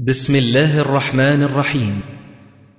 بسم 0.00 0.36
الله 0.36 0.78
الرحمن 0.78 1.42
الرحيم. 1.42 2.00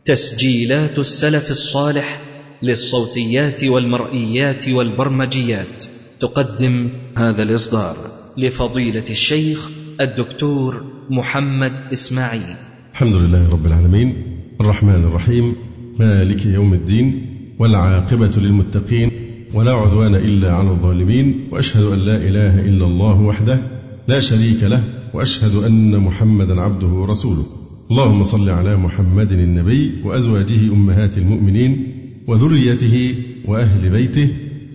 تسجيلات 0.05 0.99
السلف 0.99 1.51
الصالح 1.51 2.19
للصوتيات 2.63 3.63
والمرئيات 3.63 4.69
والبرمجيات. 4.69 5.85
تقدم 6.21 6.89
هذا 7.17 7.43
الإصدار 7.43 7.95
لفضيلة 8.37 9.03
الشيخ 9.09 9.69
الدكتور 10.01 10.85
محمد 11.09 11.71
إسماعيل. 11.93 12.55
الحمد 12.91 13.15
لله 13.15 13.49
رب 13.49 13.65
العالمين. 13.65 14.15
الرحمن 14.61 15.03
الرحيم. 15.03 15.55
مالك 15.99 16.45
يوم 16.45 16.73
الدين. 16.73 17.25
والعاقبة 17.59 18.31
للمتقين. 18.37 19.11
ولا 19.53 19.71
عدوان 19.71 20.15
إلا 20.15 20.53
على 20.53 20.69
الظالمين. 20.69 21.47
وأشهد 21.51 21.83
أن 21.83 21.99
لا 21.99 22.15
إله 22.15 22.59
إلا 22.59 22.85
الله 22.85 23.21
وحده 23.21 23.59
لا 24.07 24.19
شريك 24.19 24.63
له. 24.63 24.83
وأشهد 25.15 25.55
أن 25.55 25.99
محمدا 25.99 26.61
عبده 26.61 26.87
ورسوله. 26.87 27.45
اللهم 27.91 28.23
صل 28.23 28.49
على 28.49 28.77
محمد 28.77 29.31
النبي 29.31 29.91
وأزواجه 30.03 30.73
أمهات 30.73 31.17
المؤمنين 31.17 31.93
وذريته 32.27 33.15
وأهل 33.47 33.89
بيته 33.89 34.29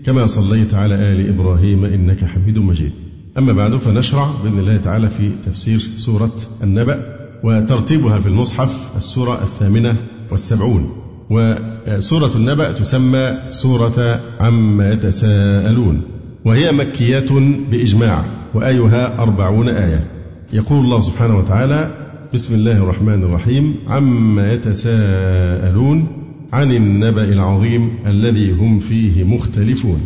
كما 0.07 0.27
صليت 0.27 0.75
على 0.75 0.95
آل 0.95 1.29
إبراهيم 1.29 1.85
إنك 1.85 2.25
حميد 2.25 2.59
مجيد. 2.59 2.93
أما 3.39 3.53
بعد 3.53 3.77
فنشرع 3.77 4.31
بإذن 4.45 4.59
الله 4.59 4.77
تعالى 4.77 5.09
في 5.09 5.31
تفسير 5.47 5.89
سورة 5.97 6.37
النبأ 6.63 7.17
وترتيبها 7.45 8.21
في 8.21 8.27
المصحف 8.27 8.97
السورة 8.97 9.43
الثامنة 9.43 9.97
والسبعون. 10.31 10.91
وسورة 11.31 12.37
النبأ 12.37 12.73
تسمى 12.73 13.39
سورة 13.51 14.21
عما 14.41 14.93
يتساءلون 14.93 16.03
وهي 16.47 16.73
مكية 16.73 17.31
بإجماع 17.71 18.25
وآيها 18.55 19.23
أربعون 19.23 19.69
آية. 19.69 20.20
يقول 20.53 20.85
الله 20.85 21.01
سبحانه 21.01 21.39
وتعالى 21.39 21.91
بسم 22.35 22.55
الله 22.55 22.73
الرحمن 22.73 23.23
الرحيم 23.23 23.75
عما 23.89 24.53
يتساءلون 24.53 26.07
عن 26.53 26.73
النبأ 26.73 27.25
العظيم 27.25 27.91
الذي 28.07 28.53
هم 28.53 28.81
فيه 28.81 29.25
مختلفون. 29.25 30.01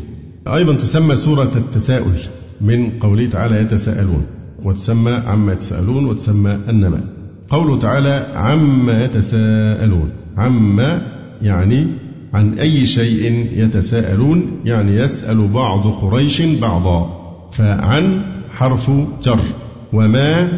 أيضا 0.46 0.74
تسمى 0.74 1.16
سورة 1.16 1.52
التساؤل 1.56 2.18
من 2.60 2.90
قوله 2.90 3.26
تعالى 3.26 3.60
يتساءلون 3.60 4.26
وتسمى 4.64 5.12
عما 5.12 5.52
يتساءلون 5.52 6.04
وتسمى 6.04 6.58
النبأ. 6.68 7.00
قوله 7.48 7.78
تعالى 7.78 8.26
عما 8.34 9.04
يتساءلون 9.04 10.10
عما 10.36 11.02
يعني 11.42 11.86
عن 12.34 12.58
أي 12.58 12.86
شيء 12.86 13.48
يتساءلون 13.52 14.46
يعني 14.64 14.96
يسأل 14.96 15.48
بعض 15.48 15.86
قريش 15.86 16.42
بعضا 16.42 17.20
فعن 17.52 18.22
حرف 18.50 18.90
جر. 19.22 19.63
وما 19.94 20.48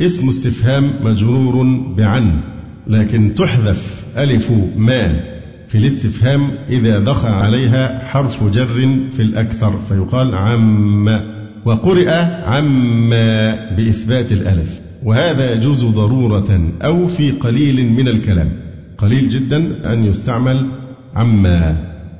اسم 0.00 0.28
استفهام 0.28 0.90
مجرور 1.04 1.64
بعن 1.96 2.40
لكن 2.86 3.34
تحذف 3.34 4.04
ألف 4.16 4.52
ما 4.76 5.20
في 5.68 5.78
الاستفهام 5.78 6.40
إذا 6.68 6.98
دخل 6.98 7.28
عليها 7.28 8.04
حرف 8.04 8.44
جر 8.44 8.98
في 9.12 9.20
الأكثر 9.20 9.78
فيقال 9.88 10.34
عم 10.34 11.20
وقرئ 11.64 12.10
عما 12.44 13.54
بإثبات 13.76 14.32
الألف. 14.32 14.80
وهذا 15.04 15.52
يجوز 15.54 15.84
ضرورة 15.84 16.72
أو 16.82 17.06
في 17.06 17.30
قليل 17.30 17.92
من 17.92 18.08
الكلام. 18.08 18.52
قليل 18.98 19.28
جدا 19.28 19.92
أن 19.92 20.04
يستعمل 20.04 20.66
عما 21.14 21.76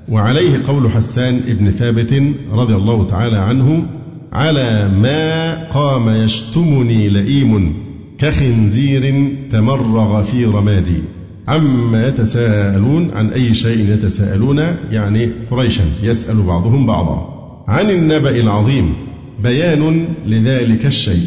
وعليه 0.08 0.66
قول 0.66 0.90
حسان 0.90 1.40
بن 1.48 1.70
ثابت 1.70 2.22
رضي 2.52 2.74
الله 2.74 3.06
تعالى 3.06 3.38
عنه 3.38 3.86
على 4.33 4.89
ما 4.89 5.55
قام 5.69 6.09
يشتمني 6.09 7.09
لئيم 7.09 7.75
كخنزير 8.19 9.33
تمرغ 9.50 10.23
في 10.23 10.45
رمادي. 10.45 11.03
عما 11.48 12.09
يتساءلون 12.09 13.11
عن 13.14 13.28
أي 13.28 13.55
شيء 13.55 13.91
يتساءلون 13.91 14.58
يعني 14.91 15.31
قريشا 15.51 15.84
يسأل 16.03 16.42
بعضهم 16.42 16.86
بعضا. 16.86 17.29
عن 17.69 17.90
النبأ 17.90 18.30
العظيم 18.30 18.95
بيان 19.42 20.05
لذلك 20.27 20.86
الشيء. 20.86 21.27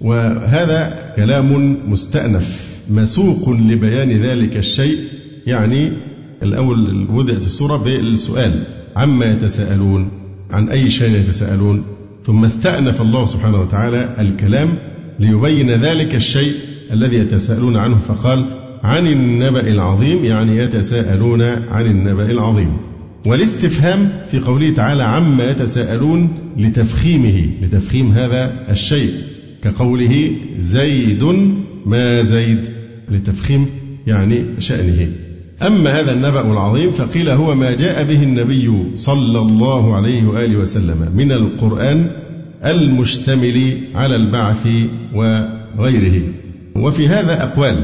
وهذا 0.00 1.12
كلام 1.16 1.76
مستأنف 1.90 2.78
مسوق 2.90 3.50
لبيان 3.50 4.12
ذلك 4.12 4.56
الشيء. 4.56 4.98
يعني 5.46 5.92
الأول 6.42 7.06
بدأت 7.10 7.46
السورة 7.46 7.76
بالسؤال 7.76 8.62
عما 8.96 9.32
يتساءلون 9.32 10.08
عن 10.50 10.68
أي 10.68 10.90
شيء 10.90 11.16
يتساءلون؟ 11.16 11.97
ثم 12.28 12.44
استأنف 12.44 13.02
الله 13.02 13.24
سبحانه 13.24 13.60
وتعالى 13.60 14.14
الكلام 14.18 14.68
ليبين 15.18 15.70
ذلك 15.70 16.14
الشيء 16.14 16.52
الذي 16.92 17.16
يتساءلون 17.16 17.76
عنه 17.76 17.98
فقال 17.98 18.44
عن 18.82 19.06
النبأ 19.06 19.60
العظيم 19.60 20.24
يعني 20.24 20.56
يتساءلون 20.56 21.42
عن 21.42 21.86
النبأ 21.86 22.30
العظيم. 22.30 22.76
والاستفهام 23.26 24.12
في 24.30 24.38
قوله 24.38 24.70
تعالى 24.70 25.02
عما 25.02 25.50
يتساءلون 25.50 26.28
لتفخيمه 26.56 27.50
لتفخيم 27.62 28.12
هذا 28.12 28.66
الشيء. 28.70 29.12
كقوله 29.62 30.30
زيد 30.58 31.24
ما 31.86 32.22
زيد 32.22 32.68
لتفخيم 33.10 33.66
يعني 34.06 34.44
شأنه. 34.58 35.08
أما 35.66 36.00
هذا 36.00 36.12
النبأ 36.12 36.52
العظيم 36.52 36.92
فقيل 36.92 37.28
هو 37.28 37.54
ما 37.54 37.72
جاء 37.72 38.04
به 38.04 38.22
النبي 38.22 38.96
صلى 38.96 39.38
الله 39.38 39.96
عليه 39.96 40.26
وآله 40.26 40.56
وسلم 40.56 41.12
من 41.16 41.32
القرآن 41.32 42.10
المشتمل 42.64 43.78
على 43.94 44.16
البعث 44.16 44.68
وغيره. 45.14 46.22
وفي 46.76 47.08
هذا 47.08 47.42
أقوال 47.42 47.76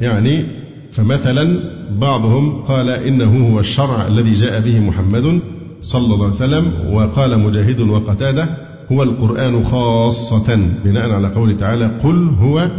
يعني 0.00 0.44
فمثلا 0.92 1.60
بعضهم 1.98 2.62
قال 2.62 2.90
إنه 2.90 3.48
هو 3.52 3.60
الشرع 3.60 4.06
الذي 4.06 4.32
جاء 4.32 4.60
به 4.60 4.80
محمد 4.80 5.40
صلى 5.80 6.04
الله 6.04 6.24
عليه 6.24 6.34
وسلم 6.34 6.72
وقال 6.92 7.40
مجاهد 7.40 7.80
وقتادة 7.80 8.48
هو 8.92 9.02
القرآن 9.02 9.64
خاصة 9.64 10.58
بناء 10.84 11.10
على 11.10 11.28
قوله 11.28 11.54
تعالى 11.54 11.90
قل 12.04 12.28
هو 12.28 12.70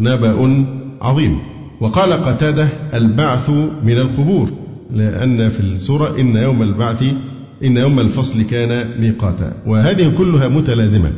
نبأ 0.00 0.66
عظيم. 1.02 1.53
وقال 1.84 2.12
قتادة 2.12 2.68
البعث 2.94 3.50
من 3.84 3.98
القبور 3.98 4.50
لأن 4.92 5.48
في 5.48 5.60
السورة 5.60 6.20
إن 6.20 6.36
يوم 6.36 6.62
البعث 6.62 7.02
إن 7.64 7.76
يوم 7.76 8.00
الفصل 8.00 8.42
كان 8.42 9.00
ميقاتا. 9.00 9.52
وهذه 9.66 10.12
كلها 10.18 10.48
متلازمة 10.48 11.10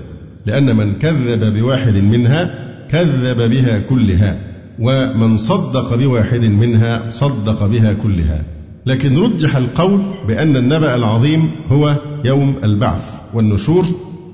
لأن 0.46 0.76
من 0.76 0.92
كذب 0.92 1.58
بواحد 1.58 1.96
منها 1.96 2.54
كذب 2.90 3.50
بها 3.50 3.78
كلها 3.78 4.38
ومن 4.78 5.36
صدق 5.36 5.94
بواحد 5.94 6.44
منها 6.44 7.10
صدق 7.10 7.66
بها 7.66 7.92
كلها. 7.92 8.42
لكن 8.86 9.18
رجح 9.18 9.56
القول 9.56 10.02
بأن 10.28 10.56
النبأ 10.56 10.94
العظيم 10.94 11.50
هو 11.68 11.96
يوم 12.24 12.56
البعث 12.64 13.14
والنشور 13.34 13.84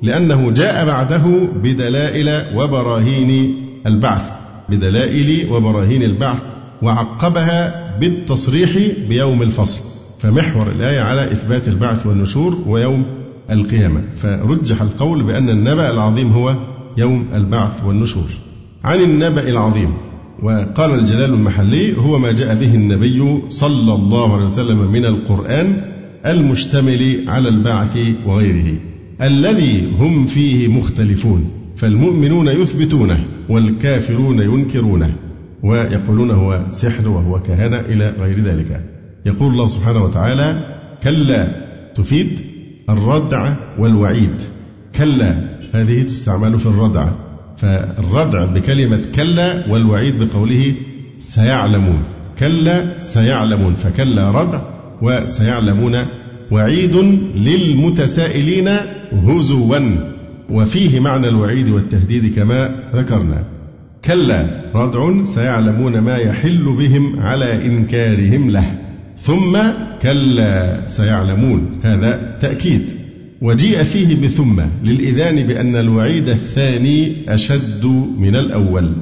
لأنه 0.03 0.51
جاء 0.51 0.87
بعده 0.87 1.49
بدلائل 1.63 2.57
وبراهين 2.57 3.55
البعث. 3.87 4.42
بدلائل 4.69 5.53
وبراهين 5.53 6.03
البعث 6.03 6.43
وعقبها 6.83 7.99
بالتصريح 7.99 8.79
بيوم 9.09 9.43
الفصل. 9.43 9.81
فمحور 10.21 10.71
الآية 10.71 11.01
على 11.01 11.33
إثبات 11.33 11.69
البعث 11.69 12.07
والنشور 12.07 12.59
ويوم 12.67 13.05
القيامة. 13.51 14.03
فرجح 14.17 14.83
القول 14.83 15.23
بأن 15.23 15.49
النبأ 15.51 15.91
العظيم 15.91 16.33
هو 16.33 16.55
يوم 16.97 17.27
البعث 17.35 17.85
والنشور. 17.85 18.29
عن 18.85 19.01
النبأ 19.01 19.49
العظيم 19.49 19.95
وقال 20.43 20.95
الجلال 20.95 21.35
المحلي 21.35 21.97
هو 21.97 22.19
ما 22.19 22.33
جاء 22.33 22.55
به 22.55 22.75
النبي 22.75 23.43
صلى 23.49 23.95
الله 23.95 24.35
عليه 24.35 24.47
وسلم 24.47 24.93
من 24.93 25.05
القرآن 25.05 25.83
المشتمل 26.27 27.25
على 27.29 27.49
البعث 27.49 27.99
وغيره. 28.27 28.75
الذي 29.23 29.89
هم 29.99 30.27
فيه 30.27 30.69
مختلفون 30.69 31.51
فالمؤمنون 31.77 32.49
يثبتونه. 32.49 33.25
والكافرون 33.49 34.39
ينكرونه 34.39 35.15
ويقولون 35.63 36.31
هو 36.31 36.61
سحر 36.71 37.09
وهو 37.09 37.43
كهنة 37.43 37.81
إلى 37.81 38.15
غير 38.21 38.41
ذلك. 38.41 38.85
يقول 39.27 39.53
الله 39.53 39.67
سبحانه 39.67 40.05
وتعالى 40.05 40.77
كلا 41.03 41.49
تفيد 41.95 42.41
الردع 42.91 43.55
والوعيد. 43.79 44.35
كلا 44.97 45.35
هذه 45.73 46.03
تستعمل 46.03 46.59
في 46.59 46.67
الردع. 46.67 47.13
فالردع 47.57 48.45
بكلمة 48.45 49.03
كلا 49.15 49.71
والوعيد 49.71 50.19
بقوله 50.19 50.75
سيعلمون. 51.19 52.03
كلا 52.39 53.01
سيعلمون 53.01 53.75
فكلا 53.75 54.31
ردع 54.31 54.61
وسيعلمون. 55.03 55.97
وعيد 56.51 56.97
للمتسائلين 57.35 58.69
هزوا. 59.13 59.79
وفيه 60.51 61.01
معنى 61.01 61.29
الوعيد 61.29 61.69
والتهديد 61.69 62.35
كما 62.35 62.71
ذكرنا. 62.95 63.45
كلا 64.05 64.47
ردع 64.75 65.23
سيعلمون 65.23 65.99
ما 65.99 66.17
يحل 66.17 66.77
بهم 66.79 67.21
على 67.21 67.67
إنكارهم 67.67 68.51
له. 68.51 68.79
ثم 69.19 69.59
كلا 70.03 70.83
سيعلمون. 70.87 71.81
هذا 71.83 72.37
تأكيد. 72.41 72.91
وجيء 73.43 73.83
فيه 73.83 74.27
بثم 74.27 74.61
للإذان 74.85 75.47
بأن 75.47 75.77
الوعيد 75.77 76.29
الثاني 76.29 77.17
أشد 77.35 77.85
من 78.19 78.37
الأول. 78.37 78.93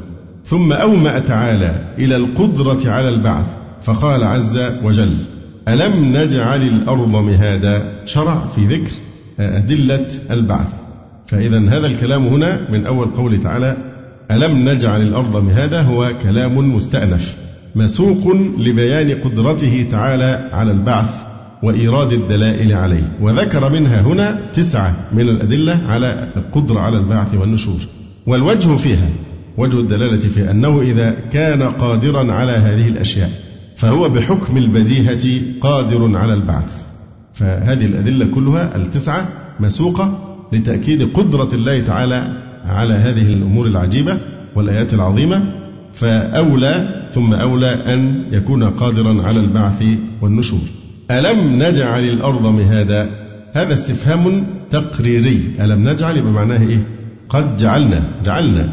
ثم 0.45 0.73
أومأ 0.73 1.19
تعالى 1.19 1.95
إلى 1.99 2.17
القدرة 2.17 2.91
على 2.91 3.09
البعث 3.09 3.47
فقال 3.83 4.25
عز 4.25 4.59
وجل 4.85 5.17
ألم 5.69 6.17
نجعل 6.17 6.63
الأرض 6.63 7.17
مهادا؟ 7.17 7.83
شرع 8.07 8.47
في 8.55 8.67
ذكر 8.67 8.91
أدلة 9.41 10.07
البعث. 10.31 10.73
فإذا 11.31 11.59
هذا 11.59 11.87
الكلام 11.87 12.27
هنا 12.27 12.71
من 12.71 12.87
أول 12.87 13.07
قوله 13.07 13.37
تعالى 13.37 13.77
ألم 14.31 14.69
نجعل 14.69 15.03
الأرض 15.03 15.37
مهادا؟ 15.45 15.83
هو 15.83 16.13
كلام 16.23 16.75
مستأنف 16.75 17.37
مسوق 17.75 18.37
لبيان 18.59 19.21
قدرته 19.21 19.87
تعالى 19.91 20.51
على 20.53 20.73
البعث 20.73 21.23
وإيراد 21.63 22.13
الدلائل 22.13 22.73
عليه. 22.73 23.19
وذكر 23.21 23.69
منها 23.69 24.01
هنا 24.01 24.51
تسعة 24.53 24.97
من 25.13 25.29
الأدلة 25.29 25.81
على 25.87 26.29
القدرة 26.37 26.81
على 26.81 26.99
البعث 26.99 27.35
والنشور. 27.35 27.81
والوجه 28.27 28.77
فيها 28.77 29.09
وجه 29.59 29.81
الدلالة 29.81 30.21
في 30.21 30.51
أنه 30.51 30.81
إذا 30.81 31.11
كان 31.33 31.63
قادرا 31.63 32.33
على 32.33 32.53
هذه 32.53 32.89
الأشياء 32.89 33.31
فهو 33.77 34.09
بحكم 34.09 34.57
البديهة 34.57 35.41
قادر 35.61 36.17
على 36.17 36.35
البعث. 36.35 36.87
فهذه 37.35 37.87
الأدلة 37.87 38.27
كلها 38.35 38.77
التسعة 38.77 39.29
مسوقة 39.61 40.30
لتأكيد 40.53 41.13
قدرة 41.13 41.49
الله 41.53 41.81
تعالى 41.81 42.33
على 42.65 42.95
هذه 42.95 43.33
الأمور 43.33 43.67
العجيبة 43.67 44.21
والآيات 44.57 44.95
العظيمة 44.95 45.53
فأولى 45.95 47.05
ثم 47.13 47.35
أولى 47.35 47.71
أن 47.71 48.25
يكون 48.33 48.65
قادرا 48.65 49.23
على 49.23 49.41
البعث 49.41 49.85
والنشور. 50.23 50.61
ألم 51.11 51.63
نجعل 51.63 52.05
الأرض 52.05 52.47
مهادا؟ 52.47 53.11
هذا 53.53 53.73
استفهام 53.73 54.47
تقريري. 54.71 55.51
ألم 55.61 55.89
نجعل؟ 55.89 56.21
بمعناه 56.21 56.69
إيه؟ 56.69 56.87
قد 57.29 57.57
جعلنا 57.57 58.03
جعلنا. 58.25 58.69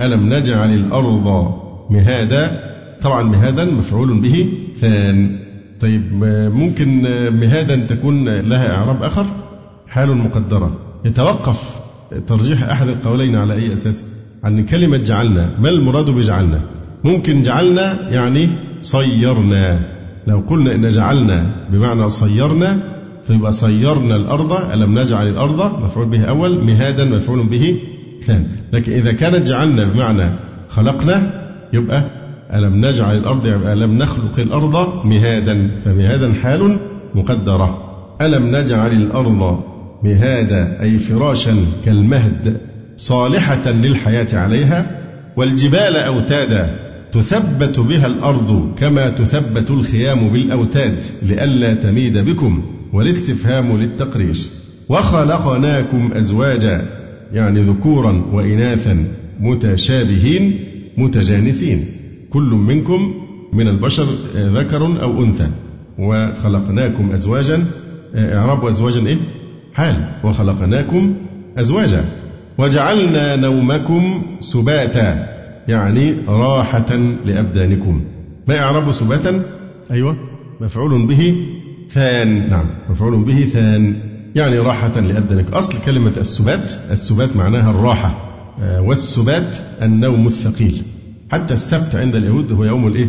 ألم 0.00 0.34
نجعل 0.34 0.74
الأرض 0.74 1.54
مهادا؟ 1.90 2.72
طبعا 3.00 3.22
مهادا 3.22 3.64
مفعول 3.64 4.20
به 4.20 4.48
ثان. 4.76 5.38
طيب 5.80 6.02
ممكن 6.54 7.02
مهادا 7.40 7.76
تكون 7.76 8.28
لها 8.28 8.74
إعراب 8.74 9.02
آخر؟ 9.02 9.26
حال 9.88 10.16
مقدرة. 10.16 10.76
يتوقف 11.04 11.80
ترجيح 12.26 12.62
أحد 12.62 12.88
القولين 12.88 13.36
على 13.36 13.54
أي 13.54 13.72
أساس؟ 13.74 14.04
عن 14.44 14.66
كلمة 14.66 14.96
جعلنا. 14.96 15.50
ما 15.60 15.68
المراد 15.68 16.10
بجعلنا؟ 16.10 16.60
ممكن 17.04 17.42
جعلنا 17.42 18.10
يعني 18.10 18.48
صيرنا. 18.82 19.80
لو 20.26 20.42
قلنا 20.48 20.74
إن 20.74 20.88
جعلنا 20.88 21.46
بمعنى 21.70 22.08
صيرنا 22.08 22.78
فيبقى 23.26 23.52
صيرنا 23.52 24.16
الأرض 24.16 24.52
ألم 24.72 24.98
نجعل 24.98 25.28
الأرض 25.28 25.84
مفعول 25.84 26.08
به 26.08 26.24
أول 26.24 26.64
مهادا 26.64 27.04
مفعول 27.04 27.46
به 27.46 27.78
ثاني. 28.22 28.46
لكن 28.72 28.92
إذا 28.92 29.12
كانت 29.12 29.46
جعلنا 29.46 29.84
بمعنى 29.84 30.30
خلقنا 30.68 31.42
يبقى 31.72 32.02
ألم 32.54 32.86
نجعل 32.86 33.16
الأرض 33.16 33.46
يبقى 33.46 33.72
ألم 33.72 33.98
نخلق 33.98 34.38
الأرض 34.38 35.04
مهادا. 35.04 35.70
فمهادا 35.84 36.32
حال 36.32 36.76
مقدرة. 37.14 37.78
ألم 38.20 38.56
نجعل 38.56 38.92
الأرض 38.92 39.62
مهادا 40.04 40.82
أي 40.82 40.98
فراشا 40.98 41.56
كالمهد 41.84 42.56
صالحة 42.96 43.70
للحياة 43.70 44.26
عليها 44.32 45.02
والجبال 45.36 45.96
أوتادا 45.96 46.78
تثبت 47.12 47.80
بها 47.80 48.06
الأرض 48.06 48.74
كما 48.78 49.10
تثبت 49.10 49.70
الخيام 49.70 50.28
بالأوتاد 50.28 51.04
لئلا 51.22 51.74
تميد 51.74 52.18
بكم 52.18 52.62
والاستفهام 52.92 53.80
للتقرير. 53.80 54.36
وخلقناكم 54.88 56.12
أزواجا 56.14 56.86
يعني 57.32 57.60
ذكورا 57.60 58.24
وإناثا 58.32 59.04
متشابهين 59.40 60.60
متجانسين. 60.96 61.84
كل 62.30 62.50
منكم 62.50 63.14
من 63.52 63.68
البشر 63.68 64.06
ذكر 64.36 65.02
أو 65.02 65.24
أنثى. 65.24 65.48
وخلقناكم 65.98 67.10
أزواجا 67.10 67.64
إعراب 68.16 68.66
أزواجا 68.66 69.06
إيه؟ 69.06 69.16
حال 69.74 69.96
وخلقناكم 70.24 71.14
أزواجا 71.58 72.04
وجعلنا 72.58 73.36
نومكم 73.36 74.22
سباتا 74.40 75.28
يعني 75.68 76.16
راحة 76.28 76.96
لأبدانكم. 77.24 78.00
ما 78.48 78.58
إعراب 78.58 78.92
سباتا؟ 78.92 79.42
أيوة 79.90 80.16
مفعول 80.60 81.06
به 81.06 81.36
ثان. 81.90 82.50
نعم 82.50 82.66
مفعول 82.90 83.24
به 83.24 83.44
ثان 83.44 83.96
يعني 84.34 84.58
راحة 84.58 85.00
لأبدانكم 85.00 85.54
أصل 85.54 85.84
كلمة 85.84 86.12
السبات 86.16 86.72
السبات 86.90 87.36
معناها 87.36 87.70
الراحة 87.70 88.28
آه، 88.62 88.82
والسبات 88.82 89.56
النوم 89.82 90.26
الثقيل. 90.26 90.82
حتى 91.32 91.54
السبت 91.54 91.96
عند 91.96 92.14
اليهود 92.14 92.52
هو 92.52 92.64
يوم 92.64 92.86
الإيه؟ 92.86 93.06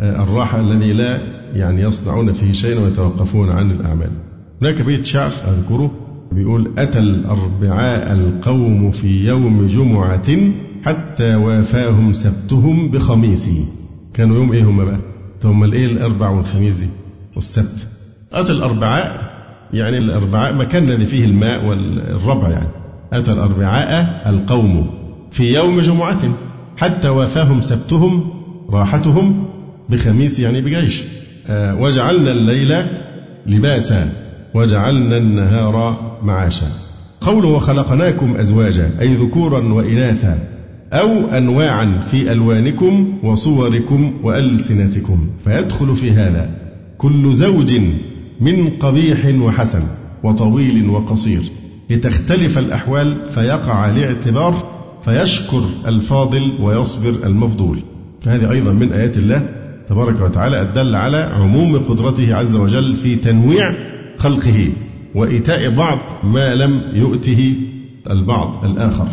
آه، 0.00 0.22
الراحة 0.22 0.60
الذي 0.60 0.92
لا 0.92 1.20
يعني 1.54 1.82
يصنعون 1.82 2.32
فيه 2.32 2.52
شيئا 2.52 2.80
ويتوقفون 2.80 3.50
عن 3.50 3.70
الأعمال. 3.70 4.10
هناك 4.62 4.82
بيت 4.82 5.06
شعر 5.06 5.30
أذكره 5.48 5.90
بيقول 6.32 6.72
أتى 6.78 6.98
الأربعاء 6.98 8.12
القوم 8.12 8.90
في 8.90 9.26
يوم 9.26 9.66
جمعة 9.66 10.28
حتى 10.84 11.34
وافاهم 11.34 12.12
سبتهم 12.12 12.88
بخميسي. 12.88 13.64
كانوا 14.14 14.36
يوم 14.36 14.52
إيه 14.52 14.64
هم 14.64 14.84
بقى؟ 14.84 14.98
ثم 15.40 15.64
الايه 15.64 15.86
الأربع 15.86 16.28
والخميس 16.28 16.76
دي؟ 16.76 16.88
والسبت. 17.36 17.86
أتى 18.32 18.52
الأربعاء 18.52 19.30
يعني 19.72 19.98
الأربعاء 19.98 20.54
مكان 20.54 20.84
الذي 20.84 21.06
فيه 21.06 21.24
الماء 21.24 21.64
والربع 21.66 22.48
يعني. 22.48 22.68
أتى 23.12 23.32
الأربعاء 23.32 24.22
القوم 24.30 24.90
في 25.30 25.54
يوم 25.54 25.80
جمعة 25.80 26.18
حتى 26.76 27.08
وافاهم 27.08 27.60
سبتهم 27.60 28.30
راحتهم 28.70 29.44
بخميس 29.88 30.40
يعني 30.40 30.60
بجيش. 30.60 31.02
آه 31.48 31.80
وجعلنا 31.80 32.32
الليل 32.32 32.76
لباسا. 33.46 34.25
وجعلنا 34.56 35.16
النهار 35.16 35.96
معاشا. 36.22 36.66
قوله 37.20 37.48
وخلقناكم 37.48 38.36
أزواجا 38.36 38.90
أي 39.00 39.14
ذكورا 39.14 39.72
وإناثا 39.72 40.38
أو 40.92 41.26
أنواعا 41.26 42.00
في 42.00 42.32
ألوانكم 42.32 43.18
وصوركم 43.22 44.12
وألسنتكم 44.22 45.26
فيدخل 45.44 45.96
في 45.96 46.10
هذا 46.10 46.50
كل 46.98 47.34
زوج 47.34 47.74
من 48.40 48.70
قبيح 48.80 49.26
وحسن 49.26 49.82
وطويل 50.22 50.88
وقصير. 50.90 51.42
لتختلف 51.90 52.58
الأحوال 52.58 53.16
فيقع 53.30 53.90
الاعتبار 53.90 54.54
فيشكر 55.04 55.62
الفاضل 55.86 56.42
ويصبر 56.60 57.26
المفضول. 57.26 57.78
فهذه 58.20 58.50
أيضا 58.50 58.72
من 58.72 58.92
آيات 58.92 59.16
الله 59.16 59.48
تبارك 59.88 60.20
وتعالى 60.20 60.62
الدل 60.62 60.94
على 60.94 61.16
عموم 61.16 61.76
قدرته 61.78 62.34
عز 62.34 62.56
وجل 62.56 62.94
في 62.94 63.16
تنويع 63.16 63.95
خلقه 64.18 64.68
وإيتاء 65.14 65.70
بعض 65.70 65.98
ما 66.24 66.54
لم 66.54 66.82
يؤته 66.94 67.54
البعض 68.10 68.64
الآخر. 68.64 69.08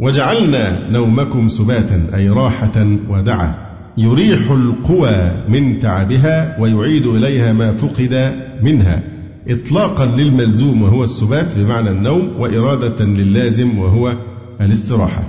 وجعلنا 0.00 0.90
نومكم 0.90 1.48
سباتا 1.48 2.10
أي 2.14 2.28
راحة 2.28 2.86
ودعا. 3.10 3.54
يريح 3.98 4.50
القوى 4.50 5.32
من 5.48 5.78
تعبها 5.78 6.60
ويعيد 6.60 7.06
إليها 7.06 7.52
ما 7.52 7.72
فقد 7.72 8.42
منها. 8.62 9.02
إطلاقا 9.48 10.06
للملزوم 10.06 10.82
وهو 10.82 11.04
السبات 11.04 11.58
بمعنى 11.58 11.90
النوم 11.90 12.30
وإرادة 12.38 13.04
للازم 13.04 13.78
وهو 13.78 14.12
الاستراحة. 14.60 15.22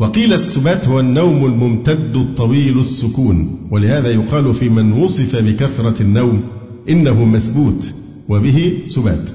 وقيل 0.00 0.32
السبات 0.32 0.88
هو 0.88 1.00
النوم 1.00 1.46
الممتد 1.46 2.16
الطويل 2.16 2.78
السكون 2.78 3.68
ولهذا 3.70 4.10
يقال 4.10 4.54
في 4.54 4.68
من 4.68 4.92
وصف 4.92 5.36
بكثرة 5.36 6.02
النوم 6.02 6.42
إنه 6.88 7.24
مسبوت 7.24 7.94
وبه 8.28 8.72
سبات. 8.86 9.30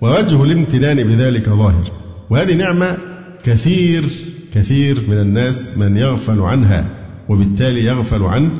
ووجه 0.00 0.44
الامتنان 0.44 0.96
بذلك 0.96 1.48
ظاهر. 1.48 1.90
وهذه 2.30 2.54
نعمة 2.54 2.96
كثير 3.44 4.04
كثير 4.54 5.04
من 5.08 5.20
الناس 5.20 5.78
من 5.78 5.96
يغفل 5.96 6.40
عنها 6.40 6.86
وبالتالي 7.28 7.84
يغفل 7.84 8.22
عن 8.22 8.50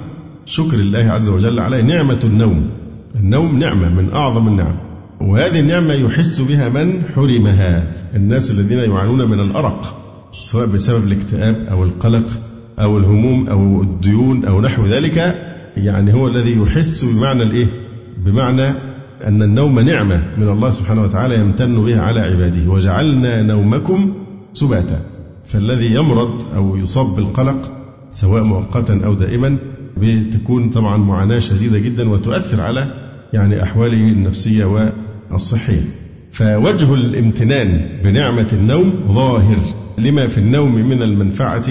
شكر 0.46 0.76
الله 0.76 0.98
عز 0.98 1.28
وجل 1.28 1.58
عليه. 1.58 1.82
نعمة 1.82 2.20
النوم. 2.24 2.70
النوم 3.14 3.58
نعمة 3.58 3.88
من 3.88 4.12
أعظم 4.12 4.48
النعم. 4.48 4.76
وهذه 5.20 5.60
النعمة 5.60 5.94
يحس 5.94 6.40
بها 6.40 6.68
من 6.68 7.02
حرمها. 7.14 7.92
الناس 8.14 8.50
الذين 8.50 8.78
يعانون 8.78 9.30
من 9.30 9.40
الأرق 9.40 10.02
سواء 10.40 10.66
بسبب 10.66 11.06
الاكتئاب 11.06 11.66
أو 11.70 11.84
القلق 11.84 12.26
أو 12.78 12.98
الهموم 12.98 13.48
أو 13.48 13.82
الديون 13.82 14.44
أو 14.44 14.60
نحو 14.60 14.86
ذلك 14.86 15.16
يعني 15.76 16.14
هو 16.14 16.28
الذي 16.28 16.58
يحس 16.58 17.04
بمعنى 17.04 17.42
الإيه؟ 17.42 17.66
بمعنى 18.24 18.74
أن 19.24 19.42
النوم 19.42 19.80
نعمة 19.80 20.22
من 20.38 20.48
الله 20.48 20.70
سبحانه 20.70 21.02
وتعالى 21.02 21.40
يمتن 21.40 21.84
بها 21.84 22.02
على 22.02 22.20
عباده. 22.20 22.70
وجعلنا 22.70 23.42
نومكم 23.42 24.14
سباتا. 24.52 25.00
فالذي 25.44 25.94
يمرض 25.94 26.42
أو 26.56 26.76
يصاب 26.76 27.16
بالقلق 27.16 27.72
سواء 28.12 28.42
مؤقتا 28.42 29.00
أو 29.04 29.14
دائما 29.14 29.56
بتكون 29.96 30.70
طبعا 30.70 30.96
معاناة 30.96 31.38
شديدة 31.38 31.78
جدا 31.78 32.08
وتؤثر 32.08 32.60
على 32.60 32.86
يعني 33.32 33.62
أحواله 33.62 34.08
النفسية 34.08 34.92
والصحية. 35.30 35.82
فوجه 36.32 36.94
الامتنان 36.94 37.88
بنعمة 38.04 38.48
النوم 38.52 38.92
ظاهر 39.08 39.56
لما 39.98 40.26
في 40.26 40.38
النوم 40.38 40.74
من 40.74 41.02
المنفعة 41.02 41.66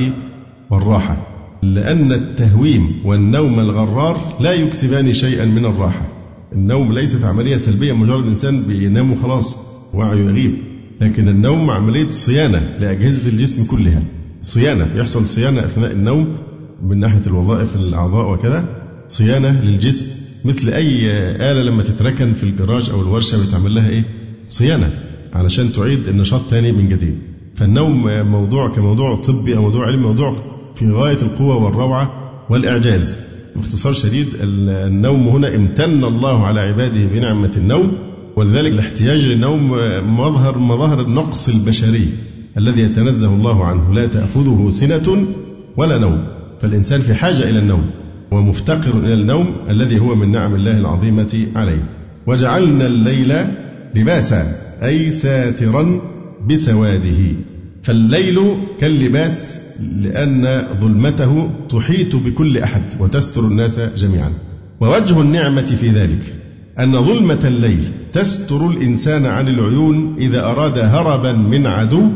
والراحة. 0.70 1.18
لأن 1.64 2.12
التهويم 2.12 2.96
والنوم 3.06 3.60
الغرار 3.60 4.18
لا 4.40 4.52
يكسبان 4.52 5.14
شيئا 5.14 5.46
من 5.46 5.66
الراحة. 5.66 6.15
النوم 6.54 6.94
ليست 6.94 7.24
عملية 7.24 7.58
سلبية 7.58 7.94
مجرد 7.94 8.28
إنسان 8.28 8.64
بينام 8.64 9.12
وخلاص 9.12 9.58
وعيه 9.94 10.20
يغيب. 10.20 10.58
لكن 11.02 11.28
النوم 11.28 11.70
عملية 11.70 12.08
صيانة 12.08 12.78
لأجهزة 12.80 13.30
الجسم 13.30 13.66
كلها. 13.66 14.02
صيانة 14.42 14.88
يحصل 14.96 15.28
صيانة 15.28 15.60
أثناء 15.60 15.92
النوم 15.92 16.38
من 16.84 17.00
ناحية 17.00 17.22
الوظائف 17.28 17.76
الأعضاء 17.76 18.34
وكذا. 18.34 18.66
صيانة 19.08 19.62
للجسم 19.64 20.06
مثل 20.46 20.70
أي 20.70 21.12
آلة 21.52 21.72
لما 21.72 21.84
تتركن 21.84 22.34
في 22.34 22.44
الجراج 22.44 22.90
أو 22.90 23.02
الورشة 23.02 23.38
بيتعمل 23.46 23.76
لها 23.76 23.90
إيه؟ 23.90 24.04
صيانة 24.48 24.90
علشان 25.34 25.72
تعيد 25.72 26.08
النشاط 26.08 26.42
تاني 26.50 26.72
من 26.72 26.90
جديد. 26.90 27.18
فالنوم 27.56 28.24
موضوع 28.32 28.72
كموضوع 28.72 29.22
طبي 29.22 29.56
أو 29.56 29.62
موضوع 29.62 29.88
علمي 29.88 30.02
موضوع 30.04 30.36
في 30.76 30.92
غاية 30.92 31.22
القوة 31.22 31.56
والروعة 31.56 32.12
والإعجاز. 32.50 33.18
باختصار 33.56 33.94
شديد 33.94 34.28
النوم 34.42 35.28
هنا 35.28 35.56
امتن 35.56 36.04
الله 36.04 36.46
على 36.46 36.60
عباده 36.60 37.06
بنعمة 37.06 37.52
النوم 37.58 37.98
ولذلك 38.36 38.72
الاحتياج 38.72 39.28
للنوم 39.28 39.72
مظهر 40.20 40.58
مظاهر 40.58 41.02
النقص 41.02 41.50
البشري 41.50 42.10
الذي 42.58 42.82
يتنزه 42.82 43.28
الله 43.28 43.66
عنه. 43.66 43.94
لا 43.94 44.08
تأخذه 44.08 44.70
سنة 44.70 45.28
ولا 45.78 45.98
نوم. 45.98 46.28
فالإنسان 46.62 47.02
في 47.02 47.14
حاجة 47.14 47.50
إلى 47.50 47.60
النوم 47.60 47.86
ومفتقر 48.32 49.00
إلى 49.00 49.14
النوم 49.14 49.56
الذي 49.70 50.00
هو 50.00 50.16
من 50.16 50.32
نعم 50.32 50.56
الله 50.56 50.78
العظيمة 50.78 51.48
عليه. 51.56 51.84
وجعلنا 52.28 52.86
الليل 52.86 53.34
لباسا 53.96 54.56
أي 54.84 55.12
ساترا 55.12 56.02
بسواده. 56.50 57.22
فالليل 57.84 58.40
كاللباس 58.80 59.65
لأن 59.80 60.68
ظلمته 60.82 61.50
تحيط 61.70 62.16
بكل 62.16 62.58
أحد 62.58 62.82
وتستر 63.00 63.42
الناس 63.42 63.80
جميعا. 63.80 64.32
ووجه 64.82 65.22
النعمة 65.22 65.66
في 65.66 65.90
ذلك 65.90 66.36
أن 66.80 67.04
ظلمة 67.04 67.40
الليل 67.44 67.84
تستر 68.14 68.70
الإنسان 68.70 69.26
عن 69.26 69.48
العيون 69.48 70.16
إذا 70.20 70.46
أراد 70.46 70.78
هربا 70.78 71.32
من 71.32 71.68
عدو 71.68 72.10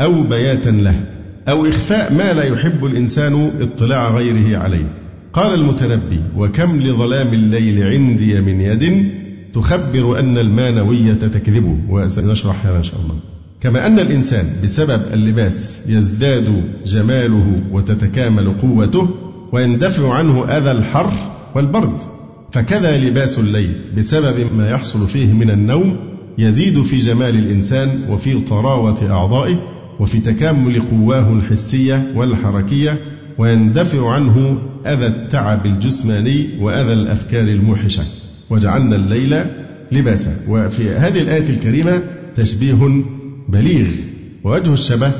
أو 0.00 0.22
بياتا 0.22 0.70
له 0.70 1.04
أو 1.48 1.66
إخفاء 1.66 2.14
ما 2.14 2.32
لا 2.32 2.44
يحب 2.44 2.84
الإنسان 2.84 3.50
اطلاع 3.60 4.16
غيره 4.16 4.58
عليه. 4.58 4.92
قال 5.32 5.54
المتنبي 5.54 6.20
وكم 6.36 6.80
لظلام 6.80 7.34
الليل 7.34 7.82
عندي 7.82 8.40
من 8.40 8.60
يد 8.60 9.08
تخبر 9.54 10.18
أن 10.18 10.38
المانوية 10.38 11.12
تكذبه. 11.12 11.78
وسنشرح 11.88 12.66
هذا 12.66 12.78
إن 12.78 12.84
شاء 12.84 13.00
الله. 13.00 13.33
كما 13.64 13.86
أن 13.86 13.98
الإنسان 13.98 14.46
بسبب 14.64 15.02
اللباس 15.12 15.80
يزداد 15.86 16.64
جماله 16.86 17.62
وتتكامل 17.72 18.58
قوته 18.58 19.08
ويندفع 19.52 20.14
عنه 20.14 20.44
أذى 20.44 20.70
الحر 20.70 21.12
والبرد. 21.54 22.02
فكذا 22.52 22.98
لباس 22.98 23.38
الليل 23.38 23.72
بسبب 23.96 24.56
ما 24.56 24.70
يحصل 24.70 25.08
فيه 25.08 25.32
من 25.32 25.50
النوم 25.50 25.96
يزيد 26.38 26.82
في 26.82 26.98
جمال 26.98 27.34
الإنسان 27.34 27.88
وفي 28.10 28.40
طراوة 28.40 29.10
أعضائه 29.10 29.56
وفي 30.00 30.18
تكامل 30.18 30.80
قواه 30.80 31.32
الحسية 31.32 32.12
والحركية 32.14 32.98
ويندفع 33.38 34.10
عنه 34.10 34.58
أذى 34.86 35.06
التعب 35.06 35.66
الجسماني 35.66 36.48
وأذى 36.60 36.92
الأفكار 36.92 37.48
الموحشة. 37.48 38.02
وجعلنا 38.50 38.96
الليل 38.96 39.44
لباسا. 39.92 40.32
وفي 40.48 40.90
هذه 40.90 41.20
الآية 41.20 41.48
الكريمة 41.48 42.02
تشبيه 42.34 43.04
بليغ 43.48 43.86
ووجه 44.44 44.72
الشبه 44.72 45.12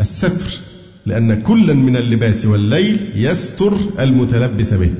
الستر 0.00 0.60
لأن 1.06 1.42
كلا 1.42 1.74
من 1.74 1.96
اللباس 1.96 2.46
والليل 2.46 2.98
يستر 3.14 3.72
المتلبس 4.00 4.74
به 4.74 4.90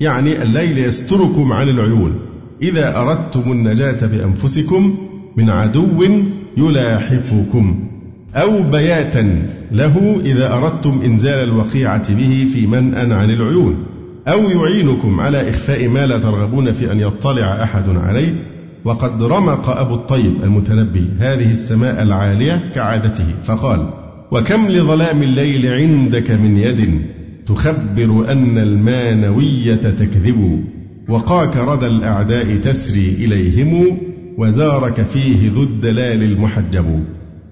يعني 0.00 0.42
الليل 0.42 0.78
يستركم 0.78 1.52
عن 1.52 1.68
العيون. 1.68 2.20
إذا 2.62 2.96
أردتم 2.96 3.52
النجاة 3.52 4.06
بأنفسكم 4.06 4.98
من 5.36 5.50
عدو 5.50 6.02
يلاحقكم 6.56 7.88
أو 8.34 8.62
بياتا 8.62 9.42
له 9.72 10.20
إذا 10.24 10.52
أردتم 10.52 11.00
إنزال 11.04 11.48
الوقيعة 11.48 12.14
به 12.14 12.46
في 12.52 12.66
منأ 12.66 13.14
عن 13.14 13.30
العيون 13.30 13.86
أو 14.28 14.50
يعينكم 14.50 15.20
على 15.20 15.50
إخفاء 15.50 15.88
ما 15.88 16.06
لا 16.06 16.18
ترغبون 16.18 16.72
في 16.72 16.92
أن 16.92 17.00
يطلع 17.00 17.62
أحد 17.62 17.88
عليه. 17.88 18.57
وقد 18.84 19.22
رمق 19.22 19.68
أبو 19.68 19.94
الطيب 19.94 20.42
المتنبي 20.42 21.08
هذه 21.18 21.50
السماء 21.50 22.02
العالية 22.02 22.72
كعادته 22.74 23.26
فقال 23.44 23.90
وكم 24.30 24.68
لظلام 24.68 25.22
الليل 25.22 25.66
عندك 25.66 26.30
من 26.30 26.56
يد 26.56 27.02
تخبر 27.46 28.32
أن 28.32 28.58
المانوية 28.58 29.74
تكذب 29.74 30.64
وقاك 31.08 31.56
ردى 31.56 31.86
الأعداء 31.86 32.56
تسري 32.56 33.08
إليهم 33.24 33.98
وزارك 34.38 35.02
فيه 35.02 35.50
ذو 35.50 35.62
الدلال 35.62 36.22
المحجب. 36.22 37.04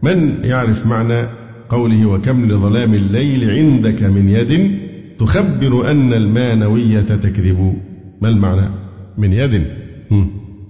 من 0.03 0.35
يعرف 0.45 0.87
معنى 0.87 1.29
قوله 1.69 2.07
وكم 2.07 2.53
لظلام 2.53 2.95
الليل 2.95 3.51
عندك 3.51 4.03
من 4.03 4.29
يد 4.29 4.79
تخبر 5.19 5.91
أن 5.91 6.13
المانوية 6.13 7.01
تكذب 7.01 7.75
ما 8.23 8.29
المعنى؟ 8.29 8.69
من 9.19 9.33
يد؟ 9.33 9.65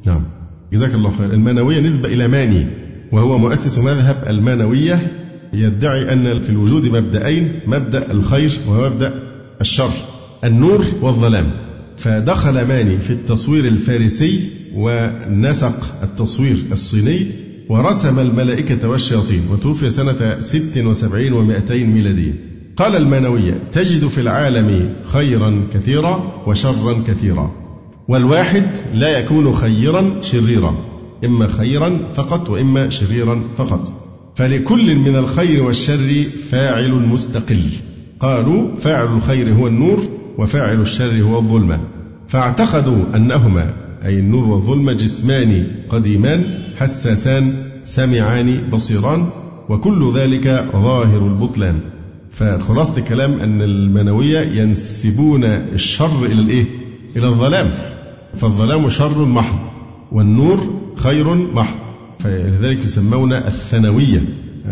نعم. 0.06 0.36
جزاك 0.73 0.94
الله 0.94 1.12
خير. 1.18 1.32
المانوية 1.32 1.80
نسبة 1.80 2.08
إلى 2.08 2.28
ماني 2.28 2.66
وهو 3.12 3.38
مؤسس 3.38 3.78
مذهب 3.78 4.25
المانوية 4.28 5.12
يدعي 5.52 6.12
أن 6.12 6.38
في 6.40 6.50
الوجود 6.50 6.88
مبدأين 6.88 7.61
مبدأ 7.66 8.11
الخير 8.11 8.52
ومبدأ 8.68 9.14
الشر 9.61 9.90
النور 10.44 10.85
والظلام. 11.00 11.50
فدخل 11.96 12.68
ماني 12.68 12.99
في 12.99 13.11
التصوير 13.11 13.64
الفارسي 13.64 14.40
ونسق 14.75 16.02
التصوير 16.02 16.56
الصيني 16.73 17.26
ورسم 17.68 18.18
الملائكة 18.18 18.88
والشياطين 18.88 19.42
وتوفي 19.52 19.90
سنة 19.90 20.40
76 20.40 21.30
و200 21.30 21.70
ميلادية. 21.73 22.32
قال 22.76 22.96
المانوية 22.96 23.62
تجد 23.73 24.08
في 24.08 24.20
العالم 24.20 24.96
خيرا 25.04 25.68
كثيرا 25.73 26.42
وشرا 26.46 27.02
كثيرا. 27.06 27.65
والواحد 28.08 28.66
لا 28.94 29.18
يكون 29.18 29.54
خيرا 29.54 30.20
شريرا 30.20 30.76
إما 31.25 31.46
خيرا 31.46 31.98
فقط 32.14 32.50
وإما 32.50 32.88
شريرا 32.88 33.42
فقط. 33.56 33.92
فلكل 34.36 34.96
من 34.96 35.16
الخير 35.16 35.62
والشر 35.62 36.25
فاعل 36.50 36.90
مستقل. 36.90 37.62
قالوا 38.20 38.76
فاعل 38.76 39.16
الخير 39.16 39.54
هو 39.54 39.66
النور 39.66 40.02
وفاعل 40.38 40.80
الشر 40.80 41.22
هو 41.22 41.38
الظلمة. 41.38 41.80
فاعتقدوا 42.28 43.16
أنهما 43.16 43.75
أي 44.04 44.18
النور 44.18 44.48
والظلمة 44.48 44.92
جسمان 44.92 45.66
قديمان 45.88 46.44
حساسان 46.76 47.54
سمعان 47.84 48.70
بصيران 48.72 49.26
وكل 49.68 50.12
ذلك 50.14 50.68
ظاهر 50.72 51.26
البطلان. 51.26 51.80
فخلاصة 52.30 52.98
الكلام 52.98 53.40
أن 53.40 53.62
المنوية 53.62 54.40
ينسبون 54.40 55.44
الشر 55.44 56.25
إلى 56.26 56.40
الإيه؟ 56.40 56.86
إلى 57.16 57.26
الظلام. 57.26 57.70
فالظلام 58.35 58.88
شر 58.88 59.25
محض 59.25 59.58
والنور 60.12 60.80
خير 60.96 61.35
محض. 61.35 61.76
فلذلك 62.18 62.85
يسمون 62.85 63.32
الثانوية 63.32 64.23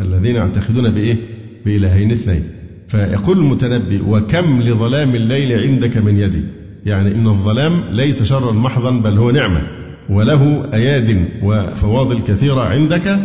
الذين 0.01 0.37
يعتقدون 0.37 0.91
بإيه؟ 0.91 1.17
بإلهين 1.65 2.11
اثنين. 2.11 2.43
فيقول 2.89 3.39
المتنبي 3.39 4.01
وكم 4.01 4.63
لظلام 4.63 5.15
الليل 5.15 5.59
عندك 5.59 5.97
من 5.97 6.19
يدي 6.19 6.43
يعني 6.87 7.15
إن 7.15 7.27
الظلام 7.27 7.85
ليس 7.91 8.23
شرا 8.23 8.53
محضا 8.53 8.91
بل 8.91 9.19
هو 9.19 9.31
نعمة. 9.31 9.63
وله 10.11 10.65
أياد 10.75 11.29
وفواضل 11.43 12.21
كثيرة 12.21 12.61
عندك. 12.61 13.19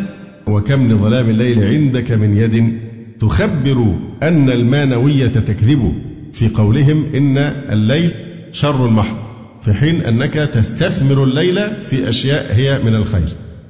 وكم 0.47 0.91
لظلام 0.91 1.29
الليل 1.29 1.63
عندك 1.63 2.11
من 2.11 2.38
يد؟ 2.38 2.79
تخبر 3.19 3.95
أن 4.23 4.49
المانوية 4.49 5.27
تكذب. 5.27 5.93
في 6.33 6.49
قولهم 6.49 7.05
إن 7.15 7.38
الليل 7.71 8.11
شر 8.51 8.87
محض 8.87 9.15
في 9.61 9.73
حين 9.73 10.01
أنك 10.01 10.33
تستثمر 10.33 11.23
الليل 11.23 11.85
في 11.85 12.09
أشياء 12.09 12.55
هي 12.55 12.79
من 12.83 12.95
الخير. 12.95 13.27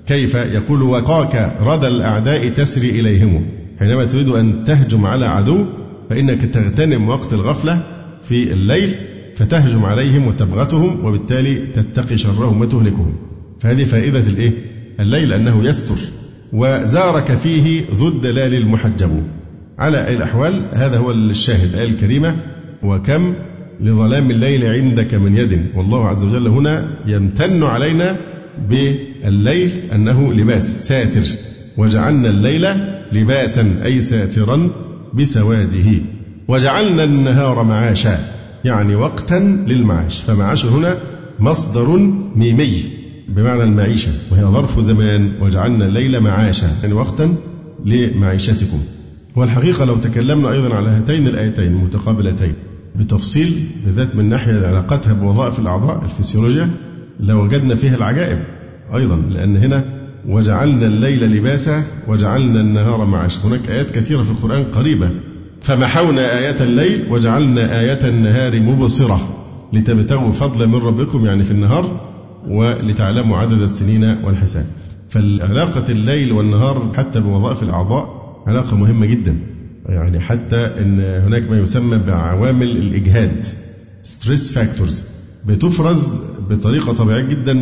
كيف 0.07 0.35
يقول 0.35 0.81
وقاك 0.81 1.55
ردى 1.61 1.87
الأعداء 1.87 2.49
تسري 2.49 2.89
إليهم. 2.89 3.45
حينما 3.79 4.05
تريد 4.05 4.29
أن 4.29 4.63
تهجم 4.63 5.05
على 5.05 5.25
عدو 5.25 5.65
فإنك 6.09 6.41
تغتنم 6.41 7.09
وقت 7.09 7.33
الغفلة 7.33 7.83
في 8.23 8.53
الليل 8.53 8.95
فتهجم 9.35 9.85
عليهم 9.85 10.27
وتبغتهم 10.27 11.05
وبالتالي 11.05 11.55
تتقي 11.55 12.17
شرهم 12.17 12.61
وتهلكهم. 12.61 13.15
فهذه 13.59 13.83
فائدة 13.83 14.19
الإيه؟ 14.19 14.51
الليل 14.99 15.33
أنه 15.33 15.63
يستر 15.63 15.95
وزارك 16.53 17.31
فيه 17.31 17.83
ذو 17.93 18.07
الدلال 18.07 18.53
المحجب. 18.53 19.23
على 19.79 20.07
أي 20.07 20.13
الأحوال 20.13 20.65
هذا 20.73 20.97
هو 20.97 21.11
الشاهد 21.11 21.73
الآية 21.73 21.87
الكريمة. 21.87 22.35
وكم 22.83 23.33
لظلام 23.81 24.31
الليل 24.31 24.65
عندك 24.65 25.13
من 25.13 25.37
يد. 25.37 25.65
والله 25.75 26.07
عز 26.07 26.23
وجل 26.23 26.47
هنا 26.47 26.89
يمتن 27.07 27.63
علينا 27.63 28.17
بالليل 28.69 29.71
أنه 29.93 30.33
لباس 30.33 30.87
ساتر. 30.87 31.27
وجعلنا 31.77 32.29
الليل 32.29 32.67
لباسا 33.11 33.75
أي 33.85 34.01
ساترا 34.01 34.69
بسواده. 35.13 35.91
وجعلنا 36.47 37.03
النهار 37.03 37.63
معاشا 37.63 38.19
يعني 38.65 38.95
وقتا 38.95 39.63
للمعاش. 39.67 40.21
فمعاش 40.21 40.65
هنا 40.65 40.97
مصدر 41.39 41.97
ميمي 42.35 42.83
بمعنى 43.27 43.63
المعيشة. 43.63 44.11
وهي 44.31 44.43
ظرف 44.43 44.79
زمان. 44.79 45.31
وجعلنا 45.41 45.85
الليل 45.85 46.19
معاشا 46.19 46.67
يعني 46.81 46.93
وقتا 46.93 47.35
لمعيشتكم. 47.85 48.79
والحقيقة 49.35 49.85
لو 49.85 49.97
تكلمنا 49.97 50.51
أيضا 50.51 50.75
على 50.75 50.89
هاتين 50.89 51.27
الآيتين 51.27 51.67
المتقابلتين 51.67 52.53
بتفصيل 52.95 53.53
بالذات 53.85 54.15
من 54.15 54.29
ناحية 54.29 54.67
علاقتها 54.67 55.13
بوظائف 55.13 55.59
الأعضاء 55.59 56.05
الفسيولوجيا 56.05 56.69
لوجدنا 57.19 57.75
فيها 57.75 57.95
العجائب 57.95 58.39
أيضا 58.95 59.15
لأن 59.15 59.57
هنا 59.57 59.83
وجعلنا 60.27 60.85
الليل 60.85 61.31
لباسا 61.31 61.83
وجعلنا 62.07 62.61
النهار 62.61 63.05
معاشا. 63.05 63.41
هناك 63.47 63.69
آيات 63.69 63.91
كثيرة 63.91 64.23
في 64.23 64.31
القرآن 64.31 64.63
قريبة. 64.63 65.09
فمحونا 65.61 66.37
آية 66.37 66.61
الليل 66.61 67.07
وجعلنا 67.11 67.79
آية 67.79 67.99
النهار 68.03 68.59
مبصرة. 68.59 69.19
لتبتغوا 69.73 70.31
فضلا 70.31 70.65
من 70.65 70.75
ربكم 70.75 71.25
يعني 71.25 71.43
في 71.43 71.51
النهار 71.51 72.09
ولتعلموا 72.47 73.37
عدد 73.37 73.61
السنين 73.61 74.17
والحساب. 74.23 74.65
فالعلاقة 75.09 75.91
الليل 75.91 76.31
والنهار 76.31 76.91
حتى 76.97 77.19
بوظائف 77.19 77.63
الأعضاء 77.63 78.19
علاقة 78.47 78.77
مهمة 78.77 79.05
جدا. 79.05 79.37
يعني 79.89 80.19
حتى 80.19 80.55
إن 80.55 80.99
هناك 80.99 81.49
ما 81.49 81.59
يسمى 81.59 81.97
بعوامل 82.07 82.67
الإجهاد. 82.77 83.45
stress 84.01 84.51
factors 84.51 85.03
بتفرز 85.47 86.15
بطريقة 86.49 86.93
طبيعية 86.93 87.21
جدا 87.21 87.53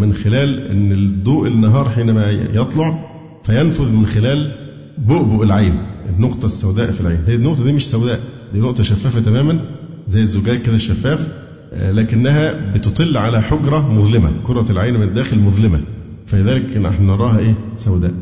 من 0.00 0.12
خلال 0.12 0.66
إن 0.66 0.92
الضوء 0.92 1.48
النهار 1.48 1.88
حينما 1.88 2.30
يطلع 2.30 3.10
فينفذ 3.44 3.92
من 3.92 4.06
خلال 4.06 4.52
بؤبؤ 4.98 5.42
العين 5.42 5.86
النقطة 6.16 6.46
السوداء 6.46 6.90
في 6.90 7.00
العين. 7.00 7.18
هي 7.26 7.34
النقطة 7.34 7.64
دي 7.64 7.72
مش 7.72 7.86
سوداء 7.86 8.20
دي 8.52 8.60
نقطة 8.60 8.82
شفافة 8.82 9.20
تماما 9.20 9.60
زي 10.08 10.20
الزجاج 10.20 10.62
كده 10.62 10.74
الشفاف 10.74 11.28
لكنها 11.72 12.72
بتطل 12.74 13.16
على 13.16 13.42
حجرة 13.42 13.92
مظلمة 13.92 14.30
كرة 14.44 14.70
العين 14.70 14.94
من 14.94 15.08
الداخل 15.08 15.38
مظلمة. 15.38 15.80
فلذلك 16.26 16.76
نحن 16.76 17.06
نراها 17.06 17.38
إيه؟ 17.38 17.54
سوداء. 17.76 18.12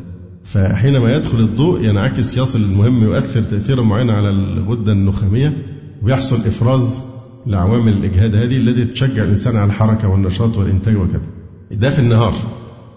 فحينما 0.45 1.17
يدخل 1.17 1.39
الضوء 1.39 1.85
ينعكس 1.85 2.39
يصل 2.39 2.59
المهم 2.63 3.03
يؤثر 3.03 3.43
تأثيرا 3.43 3.83
معينا 3.83 4.13
على 4.13 4.31
الغدة 4.31 4.93
النخامية 4.93 5.57
ويحصل 6.03 6.37
إفراز 6.37 7.01
لعوامل 7.47 7.93
الإجهاد 7.93 8.37
هذه 8.37 8.57
التي 8.57 8.85
تشجع 8.85 9.25
الإنسان 9.25 9.57
على 9.57 9.67
الحركة 9.67 10.09
والنشاط 10.09 10.59
والإنتاج 10.59 10.97
وكذا. 10.97 11.27
ده 11.71 11.91
في 11.91 11.99
النهار 11.99 12.35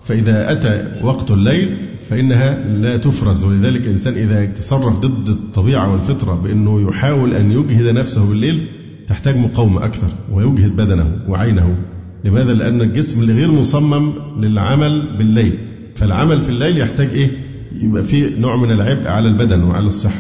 فإذا 0.04 0.52
أتى 0.52 1.06
وقت 1.06 1.32
الليل 1.32 1.78
فإنها 2.10 2.68
لا 2.68 2.98
تفرز. 2.98 3.44
ولذلك 3.44 3.82
الإنسان 3.82 4.14
إذا 4.14 4.46
تصرف 4.46 5.00
ضد 5.00 5.30
الطبيعة 5.30 5.92
والفطرة 5.92 6.36
بأنه 6.36 6.90
يحاول 6.90 7.34
أن 7.34 7.52
يجهد 7.52 7.94
نفسه 7.94 8.30
بالليل 8.30 8.68
تحتاج 9.08 9.38
مقاومة 9.38 9.86
أكثر 9.86 10.08
ويجهد 10.32 10.76
بدنه 10.76 11.18
وعينه. 11.28 11.78
لماذا؟ 12.24 12.54
لأن 12.54 12.82
الجسم 12.82 13.22
غير 13.22 13.52
مصمم 13.52 14.14
للعمل 14.40 15.18
بالليل. 15.18 15.73
فالعمل 15.96 16.42
في 16.42 16.50
الليل 16.50 16.78
يحتاج 16.78 17.10
إيه؟ 17.10 17.32
يبقى 17.82 18.04
في 18.04 18.30
نوع 18.40 18.56
من 18.56 18.72
العبء 18.72 19.08
على 19.08 19.28
البدن 19.28 19.64
وعلى 19.64 19.88
الصحة 19.88 20.20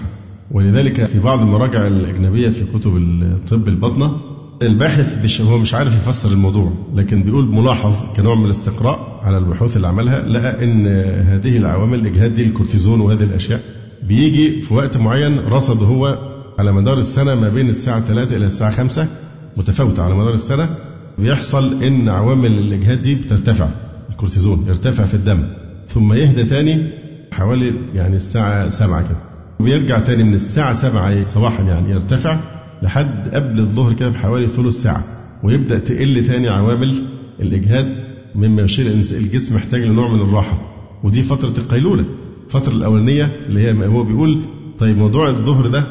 ولذلك 0.51 1.05
في 1.05 1.19
بعض 1.19 1.41
المراجع 1.41 1.87
الأجنبية 1.87 2.49
في 2.49 2.63
كتب 2.79 2.97
الطب 2.97 3.67
الباطنة 3.67 4.17
الباحث 4.61 5.23
مش 5.25 5.41
هو 5.41 5.57
مش 5.57 5.73
عارف 5.73 5.95
يفسر 5.95 6.31
الموضوع 6.31 6.73
لكن 6.95 7.23
بيقول 7.23 7.45
ملاحظ 7.47 7.93
كنوع 8.15 8.35
من 8.35 8.45
الاستقراء 8.45 9.19
على 9.23 9.37
البحوث 9.37 9.75
اللي 9.75 9.87
عملها 9.87 10.27
لقى 10.29 10.63
إن 10.63 10.87
هذه 11.27 11.57
العوامل 11.57 11.99
الاجهاد 11.99 12.33
دي 12.35 12.43
الكورتيزون 12.43 13.01
وهذه 13.01 13.23
الأشياء 13.23 13.61
بيجي 14.07 14.61
في 14.61 14.73
وقت 14.73 14.97
معين 14.97 15.39
رصد 15.39 15.83
هو 15.83 16.17
على 16.59 16.71
مدار 16.71 16.97
السنة 16.99 17.35
ما 17.35 17.49
بين 17.49 17.69
الساعة 17.69 17.99
3 18.01 18.37
إلى 18.37 18.45
الساعة 18.45 18.71
5 18.71 19.07
متفاوتة 19.57 20.03
على 20.03 20.15
مدار 20.15 20.33
السنة 20.33 20.69
بيحصل 21.19 21.83
إن 21.83 22.09
عوامل 22.09 22.51
الإجهاد 22.59 23.01
دي 23.01 23.15
بترتفع 23.15 23.67
الكورتيزون 24.09 24.65
يرتفع 24.67 25.03
في 25.03 25.13
الدم 25.13 25.43
ثم 25.87 26.13
يهدى 26.13 26.43
تاني 26.43 26.87
حوالي 27.33 27.73
يعني 27.93 28.15
الساعة 28.15 28.69
سبعة 28.69 29.01
كده. 29.01 29.17
ويرجع 29.59 29.99
تاني 29.99 30.23
من 30.23 30.33
الساعة 30.33 30.73
سبعة 30.73 31.23
صباحا 31.23 31.63
يعني 31.63 31.91
يرتفع 31.91 32.39
لحد 32.81 33.29
قبل 33.33 33.59
الظهر 33.59 33.93
كده 33.93 34.09
بحوالي 34.09 34.47
ثلث 34.47 34.81
ساعة. 34.81 35.03
ويبدأ 35.43 35.79
تقل 35.79 36.23
تاني 36.23 36.49
عوامل 36.49 37.03
الإجهاد 37.39 37.95
مما 38.35 38.61
يشير 38.61 38.87
أن 38.87 38.99
الجسم 39.11 39.55
محتاج 39.55 39.81
لنوع 39.81 40.07
من 40.07 40.21
الراحة. 40.21 40.61
ودي 41.03 41.23
فترة 41.23 41.53
القيلولة. 41.57 42.05
الفترة 42.45 42.73
الأولانية 42.73 43.31
اللي 43.47 43.59
هي 43.59 43.87
هو 43.87 44.03
بيقول 44.03 44.45
طيب 44.79 44.97
موضوع 44.97 45.29
الظهر 45.29 45.67
ده 45.67 45.87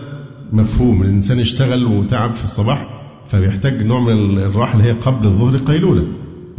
مفهوم. 0.52 1.02
الإنسان 1.02 1.38
يشتغل 1.38 1.85
وتعب 1.85 2.37
في 2.37 2.44
الصباح 2.44 3.02
فبيحتاج 3.26 3.83
نوع 3.83 4.00
من 4.00 4.38
الراحة 4.38 4.78
اللي 4.78 4.85
هي 4.85 4.92
قبل 4.92 5.26
الظهر 5.26 5.57
قيلولة. 5.57 6.05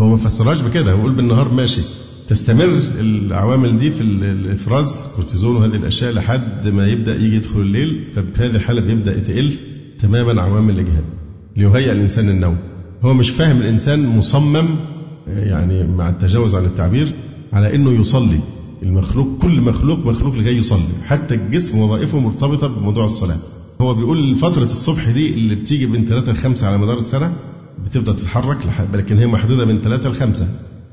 هو 0.01 0.09
ما 0.09 0.17
فسرهاش 0.17 0.61
بكده. 0.61 0.91
هو 0.91 0.97
بيقول 0.97 1.11
بالنهار 1.11 1.53
ماشي. 1.53 1.81
تستمر 2.27 2.79
العوامل 2.99 3.79
دي 3.79 3.91
في 3.91 4.01
الإفراز 4.01 4.99
الكورتيزون 5.09 5.55
وهذه 5.55 5.75
الأشياء 5.75 6.13
لحد 6.13 6.67
ما 6.67 6.87
يبدأ 6.87 7.15
يجي 7.15 7.35
يدخل 7.35 7.59
الليل 7.59 8.11
ففي 8.13 8.43
هذه 8.43 8.55
الحالة 8.55 8.81
بيبدأ 8.81 9.19
تقل 9.19 9.53
تماما 9.99 10.41
عوامل 10.41 10.73
الاجهاد 10.73 11.03
ليهيئ 11.57 11.91
الإنسان 11.91 12.29
النوم 12.29 12.57
هو 13.03 13.13
مش 13.13 13.29
فاهم 13.29 13.61
الإنسان 13.61 14.17
مصمم 14.17 14.65
يعني 15.27 15.83
مع 15.87 16.09
التجاوز 16.09 16.55
عن 16.55 16.65
التعبير 16.65 17.13
على 17.53 17.75
إنه 17.75 17.91
يصلي. 17.91 18.39
المخلوق 18.83 19.27
كل 19.41 19.61
مخلوق 19.61 20.05
مخلوق 20.05 20.35
لكي 20.35 20.57
يصلي. 20.57 20.83
حتى 21.05 21.35
الجسم 21.35 21.77
وظائفه 21.79 22.19
مرتبطة 22.19 22.67
بموضوع 22.67 23.05
الصلاة. 23.05 23.37
هو 23.81 23.93
بيقول 23.93 24.35
فترة 24.35 24.63
الصبح 24.63 25.09
دي 25.09 25.33
اللي 25.33 25.55
بتيجي 25.55 25.87
من 25.87 26.05
3 26.05 26.31
ل 26.31 26.37
5 26.37 26.67
على 26.67 26.77
مدار 26.77 26.97
السنة 26.97 27.33
بتبدا 27.85 28.11
تتحرك 28.11 28.57
لكن 28.93 29.17
هي 29.17 29.27
محدودة 29.27 29.65
من 29.65 29.81
3 29.81 30.09
ل 30.09 30.15
5 30.15 30.47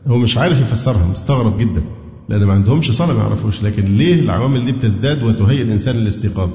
هو 0.07 0.19
مش 0.19 0.39
عارف 0.39 0.61
يفسرها 0.61 1.07
مستغرب 1.07 1.59
جدا 1.59 1.83
لأن 2.29 2.45
ما 2.45 2.53
عندهمش 2.53 2.91
صلاة 2.91 3.13
ما 3.13 3.23
يعرفوش. 3.23 3.63
لكن 3.63 3.85
ليه 3.85 4.21
العوامل 4.21 4.65
دي 4.65 4.73
بتزداد 4.73 5.23
وتهيئ 5.23 5.63
الإنسان 5.63 5.97
للاستيقاظ؟ 5.97 6.51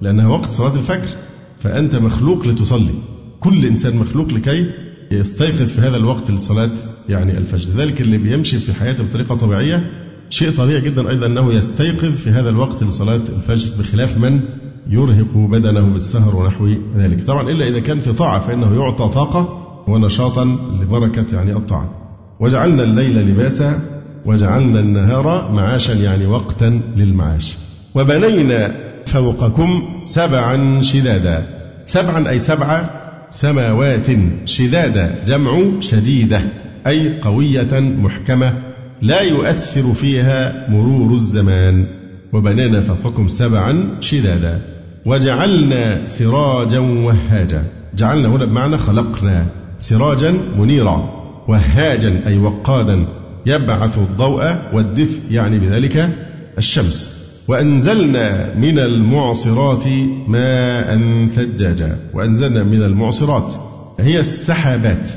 لأنها 0.00 0.28
وقت 0.28 0.50
صلاة 0.50 0.74
الفجر. 0.74 1.16
فأنت 1.58 1.96
مخلوق 1.96 2.46
لتصلي. 2.46 2.94
كل 3.40 3.66
إنسان 3.66 3.96
مخلوق 3.96 4.28
لكي 4.28 4.70
يستيقظ 5.10 5.62
في 5.62 5.80
هذا 5.80 5.96
الوقت 5.96 6.30
لصلاة 6.30 6.70
يعني 7.08 7.38
الفجر. 7.38 7.70
ذلك 7.70 8.00
اللي 8.00 8.18
بيمشي 8.18 8.58
في 8.58 8.74
حياته 8.74 9.04
بطريقة 9.04 9.36
طبيعية 9.36 9.90
شيء 10.30 10.50
طبيعي 10.50 10.80
جدا 10.80 11.10
أيضا 11.10 11.26
أنه 11.26 11.52
يستيقظ 11.52 12.14
في 12.14 12.30
هذا 12.30 12.50
الوقت 12.50 12.84
لصلاة 12.84 13.20
الفجر 13.36 13.70
بخلاف 13.78 14.18
من 14.18 14.40
يرهق 14.88 15.36
بدنه 15.36 15.80
بالسهر 15.80 16.36
ونحو 16.36 16.68
ذلك. 16.96 17.24
طبعا 17.24 17.42
إلا 17.42 17.68
إذا 17.68 17.80
كان 17.80 18.00
في 18.00 18.12
طاعة 18.12 18.38
فإنه 18.38 18.74
يعطى 18.74 19.08
طاقة 19.08 19.66
ونشاطا 19.88 20.44
لبركة 20.80 21.26
يعني 21.36 21.52
الطاعة. 21.52 22.09
وجعلنا 22.40 22.82
الليل 22.82 23.18
لباسا 23.18 23.80
وجعلنا 24.24 24.80
النهار 24.80 25.52
معاشا 25.52 25.92
يعني 25.92 26.26
وقتا 26.26 26.80
للمعاش. 26.96 27.56
وبنينا 27.94 28.74
فوقكم 29.06 29.82
سبعا 30.04 30.82
شدادا. 30.82 31.46
سبعا 31.84 32.28
أي 32.28 32.38
سبع 32.38 32.90
سماوات 33.30 34.06
شدادا 34.44 35.24
جمع 35.26 35.80
شديدة 35.80 36.40
أي 36.86 37.20
قوية 37.20 37.80
محكمة 37.80 38.54
لا 39.02 39.20
يؤثر 39.20 39.92
فيها 39.92 40.66
مرور 40.70 41.14
الزمان. 41.14 41.86
وبنينا 42.32 42.80
فوقكم 42.80 43.28
سبعا 43.28 43.84
شدادا. 44.00 44.60
وجعلنا 45.06 46.08
سراجا 46.08 46.78
وهاجا. 46.78 47.64
جعلنا 47.96 48.28
هنا 48.28 48.44
بمعنى 48.44 48.78
خلقنا 48.78 49.46
سراجا 49.78 50.34
منيرا. 50.58 51.19
وهاجا 51.50 52.20
أي 52.26 52.38
وقادا 52.38 53.06
يبعث 53.46 53.98
الضوء 53.98 54.56
والدفء 54.72 55.20
يعني 55.30 55.58
بذلك 55.58 56.10
الشمس. 56.58 57.10
وأنزلنا 57.48 58.54
من 58.54 58.78
المعصرات 58.78 59.84
ماء 60.28 60.98
ثجاجا. 61.28 61.98
وأنزلنا 62.14 62.62
من 62.62 62.82
المعصرات 62.82 63.54
هي 64.00 64.20
السحابات 64.20 65.10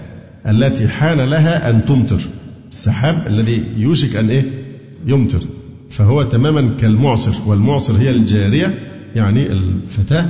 التي 0.47 0.87
حان 0.87 1.19
لها 1.21 1.69
أن 1.69 1.85
تمطر. 1.85 2.21
السحاب 2.71 3.27
الذي 3.27 3.63
يوشك 3.77 4.15
أن 4.15 4.29
إيه؟ 4.29 4.43
يمطر. 5.05 5.41
فهو 5.89 6.23
تماما 6.23 6.69
كالمعصر 6.81 7.33
والمعصر 7.47 7.93
هي 7.97 8.11
الجارية 8.11 8.79
يعني 9.15 9.51
الفتاة 9.51 10.25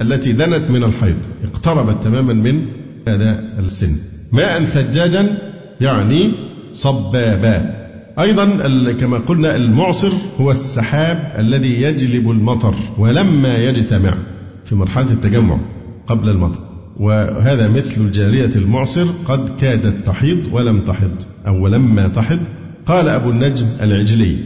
التي 0.00 0.32
دنت 0.32 0.70
من 0.70 0.84
الحيض 0.84 1.16
اقتربت 1.44 2.04
تماما 2.04 2.32
من 2.32 2.66
هذا 3.08 3.44
السن. 3.58 3.96
ماء 4.32 4.64
ثجاجا 4.64 5.47
يعني 5.80 6.30
صبابا. 6.72 7.78
أيضا 8.18 8.46
كما 8.92 9.18
قلنا 9.18 9.56
المعصر 9.56 10.12
هو 10.40 10.50
السحاب 10.50 11.32
الذي 11.38 11.82
يجلب 11.82 12.30
المطر 12.30 12.74
ولما 12.98 13.56
يجتمع 13.56 14.18
في 14.64 14.74
مرحلة 14.74 15.10
التجمع 15.10 15.58
قبل 16.06 16.28
المطر. 16.28 16.60
وهذا 17.00 17.68
مثل 17.68 18.00
الجارية 18.00 18.50
المعصر 18.56 19.06
قد 19.28 19.48
كادت 19.60 20.06
تحيض 20.06 20.38
ولم 20.52 20.80
تحض. 20.80 21.22
أو 21.46 21.64
ولما 21.64 22.08
تحض. 22.08 22.40
قال 22.86 23.08
أبو 23.08 23.30
النجم 23.30 23.66
العجلي 23.82 24.36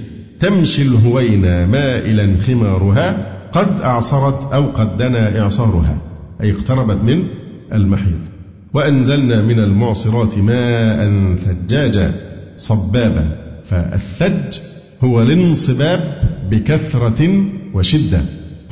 تمشي 0.41 0.83
الهوينا 0.83 1.67
مائلا 1.67 2.41
خمارها 2.41 3.33
قد 3.53 3.81
أعصرت 3.81 4.53
أو 4.53 4.67
قد 4.67 4.97
دنا 4.97 5.41
إعصارها. 5.41 5.99
أي 6.41 6.53
اقتربت 6.53 7.05
من 7.05 7.25
المحيط. 7.73 8.32
وأنزلنا 8.75 9.43
من 9.43 9.59
المعصرات 9.59 10.39
ماء 10.39 11.11
ثجاجا 11.37 12.15
صبابا 12.57 13.29
فالثج 13.71 14.59
هو 15.05 15.23
الانصباب 15.23 16.01
بكثرة 16.51 17.45
وشدة. 17.75 18.23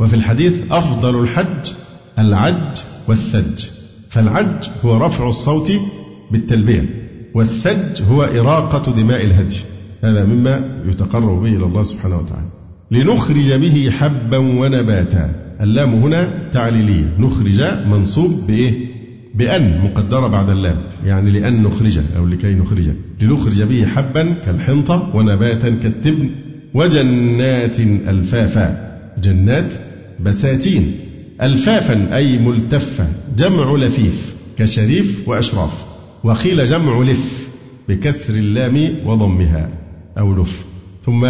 وفي 0.00 0.14
الحديث 0.14 0.62
أفضل 0.70 1.20
الحج 1.22 1.72
العج 2.18 2.78
والثج 3.08 3.64
فالعج 4.08 4.68
هو 4.84 4.96
رفع 4.96 5.28
الصوت 5.28 5.72
بالتلبية 6.30 6.84
والثج 7.34 8.02
هو 8.10 8.22
إراقة 8.22 8.92
دماء 8.92 9.24
الهدي. 9.24 9.60
هذا 10.04 10.24
مما 10.24 10.82
يتقرب 10.88 11.42
به 11.42 11.56
إلى 11.56 11.64
الله 11.64 11.82
سبحانه 11.82 12.18
وتعالى. 12.18 12.48
لنخرج 12.90 13.52
به 13.52 13.90
حبا 13.90 14.36
ونباتا. 14.38 15.30
اللام 15.60 15.94
هنا 15.94 16.48
تعليلية 16.52 17.14
نخرج 17.18 17.62
منصوب 17.86 18.46
بإيه؟ 18.46 18.99
بأن 19.34 19.80
مقدرة 19.84 20.26
بعد 20.26 20.50
اللام 20.50 20.82
يعني 21.04 21.30
لأن 21.30 21.62
نخرجه 21.62 22.02
أو 22.16 22.26
لكي 22.26 22.54
نخرجه 22.54 22.94
لنخرج 23.20 23.62
به 23.62 23.86
حبا 23.86 24.34
كالحنطة 24.46 25.16
ونباتا 25.16 25.70
كالتبن 25.70 26.30
وجنات 26.74 27.80
ألفافا 27.80 28.98
جنات 29.22 29.74
بساتين 30.20 30.94
ألفافا 31.42 32.16
أي 32.16 32.38
ملتفة 32.38 33.06
جمع 33.38 33.76
لفيف 33.76 34.34
كشريف 34.58 35.28
وأشراف 35.28 35.84
وقيل 36.24 36.64
جمع 36.64 37.02
لف 37.02 37.48
بكسر 37.88 38.34
اللام 38.34 38.96
وضمها 39.06 39.68
أو 40.18 40.42
لف. 40.42 40.64
ثم 41.06 41.26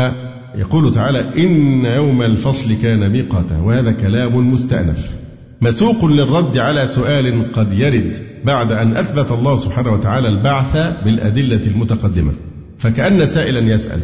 يقول 0.55 0.93
تعالى 0.93 1.45
إن 1.45 1.85
يوم 1.85 2.23
الفصل 2.23 2.75
كان 2.83 3.11
ميقاتا 3.11 3.59
وهذا 3.59 3.93
كلام 3.93 4.53
مستأنف. 4.53 5.20
مسوق 5.63 6.05
للرد 6.05 6.59
على 6.59 6.87
سؤال 6.87 7.53
قد 7.53 7.73
يرد 7.73 8.17
بعد 8.45 8.73
أن 8.73 8.97
أثبت 8.97 9.33
الله 9.33 9.57
سبحانه 9.57 9.93
وتعالى 9.93 10.29
البعث 10.29 10.77
بالأدلة 11.05 11.61
المتقدمة. 11.67 12.33
فكأن 12.79 13.27
سائلا 13.27 13.61
يسأل 13.61 14.01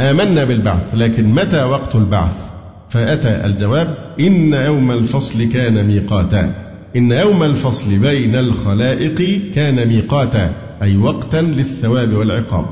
آمنا 0.00 0.44
بالبعث 0.44 0.94
لكن 0.94 1.28
متى 1.28 1.64
وقت 1.64 1.96
البعث؟ 1.96 2.50
فأتى 2.90 3.46
الجواب 3.46 4.14
إن 4.20 4.52
يوم 4.52 4.90
الفصل 4.90 5.44
كان 5.44 5.86
ميقاتا. 5.86 6.54
إن 6.96 7.12
يوم 7.12 7.42
الفصل 7.42 7.98
بين 7.98 8.36
الخلائق 8.36 9.40
كان 9.54 9.88
ميقاتا 9.88 10.52
أي 10.82 10.96
وقتا 10.96 11.42
للثواب 11.42 12.12
والعقاب. 12.12 12.66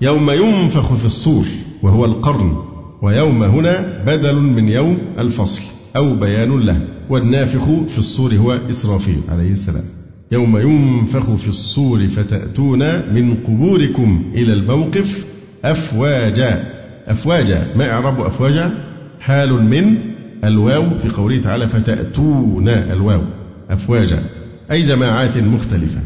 يوم 0.00 0.30
ينفخ 0.30 0.94
في 0.94 1.04
الصور 1.04 1.44
وهو 1.82 2.04
القرن 2.04 2.56
ويوم 3.02 3.42
هنا 3.42 4.02
بدل 4.06 4.34
من 4.36 4.68
يوم 4.68 4.98
الفصل 5.18 5.62
أو 5.96 6.14
بيان 6.14 6.60
له. 6.60 6.80
والنافخ 7.08 7.64
في 7.88 7.98
الصور 7.98 8.34
هو 8.34 8.58
إسرافيل 8.70 9.20
عليه 9.28 9.52
السلام. 9.52 9.84
يوم 10.32 10.58
ينفخ 10.58 11.34
في 11.34 11.48
الصور 11.48 12.08
فتأتون 12.08 13.14
من 13.14 13.34
قبوركم 13.34 14.32
إلى 14.34 14.52
الموقف 14.52 15.26
أفواجا. 15.64 16.64
أفواجا 17.06 17.66
ما 17.76 17.92
إعراب 17.92 18.20
أفواجا؟ 18.20 18.84
حال 19.20 19.64
من 19.64 19.96
الواو 20.44 20.98
في 20.98 21.08
قوله 21.08 21.40
تعالى 21.40 21.68
فتأتون 21.68 22.68
الواو. 22.68 23.22
أفواجا 23.70 24.22
أي 24.70 24.82
جماعات 24.82 25.38
مختلفة. 25.38 26.00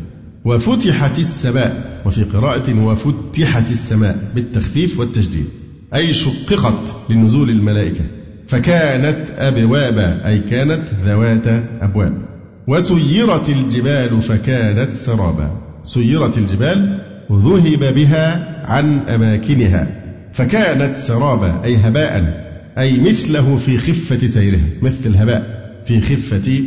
وفتحت 0.45 1.19
السماء 1.19 2.03
وفي 2.07 2.25
قراءة 2.25 2.85
وفتحت 2.85 3.71
السماء 3.71 4.33
بالتخفيف 4.35 5.01
والتشديد. 5.01 5.47
أي 5.95 6.13
شققت 6.13 6.95
لنزول 7.11 7.51
الملائكة. 7.51 8.05
فكانت 8.47 9.31
أبوابا 9.39 10.29
أي 10.29 10.39
كانت 10.39 10.83
ذوات 11.05 11.47
أبواب. 11.81 12.13
وسيرت 12.67 13.49
الجبال 13.49 14.23
فكانت 14.23 14.97
سرابا. 14.97 15.51
سيرت 15.85 16.39
الجبال 16.39 16.99
ذهب 17.33 17.95
بها 17.95 18.57
عن 18.67 18.99
أماكنها. 18.99 19.89
فكانت 20.33 20.99
سرابا 20.99 21.65
أي 21.65 21.77
هباء 21.77 22.47
أي 22.79 23.01
مثله 23.01 23.57
في 23.57 23.79
خفة 23.79 24.27
سيرها 24.27 24.69
مثل 24.83 24.99
الهباء 25.07 25.73
في 25.87 26.01
خفة 26.01 26.63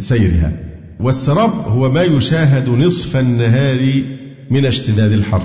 سيرها. 0.00 0.52
والسراب 1.00 1.50
هو 1.50 1.90
ما 1.90 2.02
يشاهد 2.02 2.68
نصف 2.68 3.16
النهار 3.16 4.02
من 4.50 4.66
اشتداد 4.66 5.12
الحر 5.12 5.42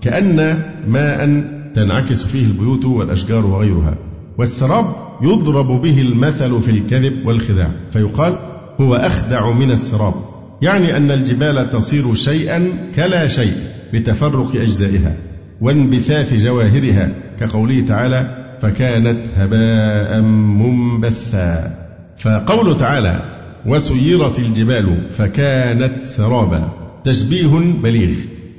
كأن 0.00 0.62
ماء 0.88 1.44
تنعكس 1.74 2.24
فيه 2.24 2.46
البيوت 2.46 2.84
والأشجار 2.84 3.46
وغيرها. 3.46 4.09
والسراب 4.40 4.86
يضرب 5.22 5.82
به 5.82 6.00
المثل 6.00 6.60
في 6.60 6.70
الكذب 6.70 7.26
والخداع. 7.26 7.70
فيقال 7.92 8.36
هو 8.80 8.94
أخدع 8.94 9.50
من 9.52 9.70
السراب. 9.70 10.14
يعني 10.62 10.96
أن 10.96 11.10
الجبال 11.10 11.70
تصير 11.70 12.14
شيئا 12.14 12.72
كلا 12.96 13.26
شيء 13.26 13.52
بتفرق 13.92 14.56
أجزائها 14.56 15.16
وانبثاث 15.60 16.34
جواهرها. 16.34 17.12
كقوله 17.40 17.80
تعالى 17.80 18.36
فكانت 18.62 19.26
هباء 19.36 20.20
منبثا. 20.20 21.76
فقوله 22.18 22.74
تعالى 22.74 23.22
وسيرت 23.66 24.38
الجبال 24.38 25.10
فكانت 25.10 26.06
سرابا. 26.06 26.68
تشبيه 27.04 27.46
بليغ. 27.82 28.16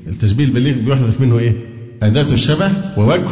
التشبيه 0.08 0.46
البليغ 0.46 0.76
بيحذف 0.76 1.22
منه 1.22 1.40
إيه؟ 1.40 1.54
أداة 2.04 2.34
الشبه 2.34 2.72
ووجه 2.98 3.32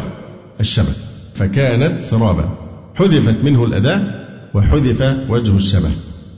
الشبه. 0.60 1.09
فكانت 1.40 2.02
سرابا. 2.02 2.50
حذفت 2.96 3.36
منه 3.44 3.66
الأداة 3.66 4.02
وحذف 4.54 5.02
وجه 5.30 5.56
الشبه. 5.56 5.90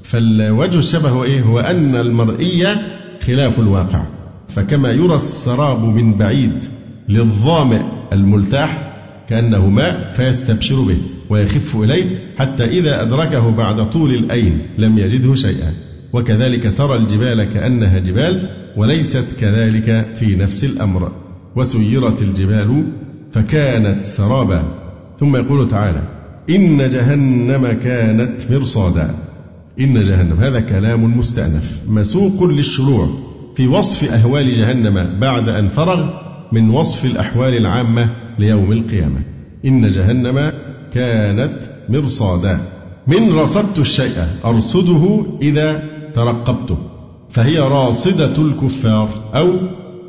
فالوجه 0.03 0.77
الشبه 0.77 1.09
هو 1.09 1.23
إيه؟ 1.23 1.41
هو 1.41 1.59
أن 1.59 1.95
المرئية 1.95 2.81
خلاف 3.21 3.59
الواقع. 3.59 4.05
فكما 4.49 4.91
يرى 4.91 5.15
السراب 5.15 5.83
من 5.83 6.17
بعيد 6.17 6.65
للظامئ 7.09 7.81
الملتاح 8.13 8.91
كأنه 9.29 9.69
ماء 9.69 10.11
فيستبشر 10.13 10.81
به 10.81 10.97
ويخف 11.29 11.75
إليه 11.75 12.05
حتى 12.37 12.65
إذا 12.65 13.01
أدركه 13.01 13.51
بعد 13.51 13.89
طول 13.89 14.09
الأين 14.09 14.67
لم 14.77 14.97
يجده 14.97 15.35
شيئا. 15.35 15.73
وكذلك 16.13 16.77
ترى 16.77 16.95
الجبال 16.95 17.43
كأنها 17.43 17.99
جبال 17.99 18.49
وليست 18.77 19.39
كذلك 19.39 20.07
في 20.15 20.35
نفس 20.35 20.63
الأمر. 20.63 21.11
وسيرت 21.55 22.21
الجبال 22.21 22.83
فكانت 23.33 24.05
سرابا. 24.05 24.80
ثم 25.21 25.35
يقول 25.35 25.67
تعالى 25.67 26.01
إن 26.49 26.89
جهنم 26.89 27.67
كانت 27.67 28.51
مرصادا. 28.51 29.15
إن 29.79 30.01
جهنم 30.01 30.39
هذا 30.39 30.59
كلام 30.59 31.17
مستأنف 31.17 31.79
مسوق 31.89 32.43
للشروع. 32.43 33.09
في 33.55 33.67
وصف 33.67 34.13
أهوال 34.13 34.51
جهنم 34.51 35.19
بعد 35.19 35.49
أن 35.49 35.69
فرغ 35.69 36.09
من 36.51 36.69
وصف 36.69 37.05
الأحوال 37.05 37.57
العامة 37.57 38.09
ليوم 38.39 38.71
القيامة. 38.71 39.21
إن 39.65 39.91
جهنم 39.91 40.51
كانت 40.93 41.59
مرصادا. 41.89 42.59
من 43.07 43.31
رصدت 43.31 43.79
الشيء 43.79 44.25
أرصده 44.45 45.25
إذا 45.41 45.83
ترقبته. 46.13 46.77
فهي 47.29 47.59
راصدة 47.59 48.41
الكفار 48.45 49.09
أو 49.35 49.53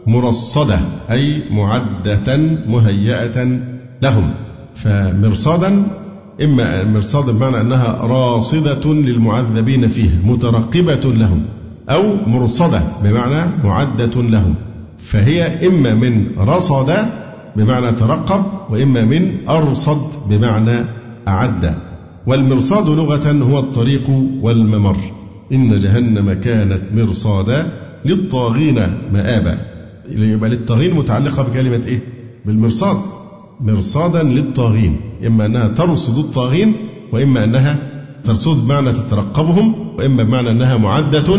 مرصدة 0.07 0.79
أي 1.11 1.42
معدة 1.51 2.37
مهيئة 2.68 3.61
لهم. 4.03 4.35
فمرصادا 4.75 5.87
إما 6.43 6.85
مرصاد 6.85 7.31
بمعنى 7.31 7.61
أنها 7.61 7.87
راصدة 8.03 8.95
للمعذبين 8.95 9.89
فيها 9.89 10.19
مترقبة 10.25 11.13
لهم 11.13 11.43
أو 11.91 12.03
مرصدة 12.27 12.83
بمعنى 13.05 13.51
معدة 13.65 14.23
لهم 14.23 14.55
فهي 14.99 15.69
إما 15.69 15.95
من 15.95 16.27
رصد 16.39 16.93
بمعنى 17.57 17.93
ترقب 17.93 18.45
وإما 18.71 19.05
من 19.05 19.37
أرصد 19.49 20.29
بمعنى 20.29 20.85
أعد. 21.29 21.75
والمرصاد 22.27 22.89
لغة 22.89 23.33
هو 23.33 23.59
الطريق 23.59 24.11
والممر. 24.41 24.97
إن 25.53 25.81
جهنم 25.81 26.33
كانت 26.33 26.81
مرصادا 26.95 27.73
للطاغين 28.05 28.75
مآبا. 29.13 29.59
يبقى 30.11 30.51
للطاغين 30.51 30.95
متعلقة 30.95 31.43
بكلمة 31.43 31.83
إيه؟ 31.87 32.01
بالمرصاد. 32.47 32.97
مرصادا 33.62 34.22
للطاغين 34.22 35.01
إما 35.27 35.46
أنها 35.46 35.68
ترصد 35.68 36.18
الطاغين 36.18 36.75
وإما 37.12 37.44
أنها 37.44 37.79
ترصد 38.25 38.64
بمعنى 38.64 38.92
تترقبهم 38.92 39.96
وإما 39.96 40.22
بمعنى 40.22 40.51
أنها 40.51 40.77
معدة 40.77 41.38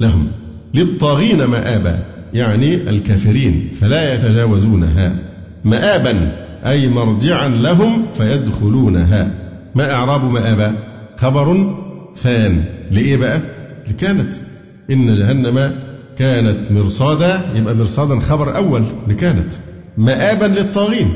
لهم. 0.00 0.28
للطاغين 0.74 1.44
مآبا 1.44 1.98
يعني 2.34 2.74
الكافرين 2.74 3.70
فلا 3.80 4.14
يتجاوزونها. 4.14 5.18
مآبا 5.64 6.32
أي 6.66 6.88
مرجعا 6.88 7.48
لهم 7.48 8.06
فيدخلونها. 8.14 9.34
ما 9.74 9.92
إعراب 9.92 10.24
مآبا؟ 10.24 10.74
خبر 11.16 11.74
ثان. 12.16 12.64
لإيه 12.90 13.16
بقى؟ 13.16 13.40
لكانت. 13.88 14.34
إن 14.90 15.14
جهنم 15.14 15.72
كانت 16.18 16.58
مرصادا 16.70 17.40
يبقى 17.54 17.74
مرصادا 17.74 18.20
خبر 18.20 18.56
أول 18.56 18.84
لكانت. 19.08 19.52
مآبا 19.98 20.44
للطاغين. 20.44 21.14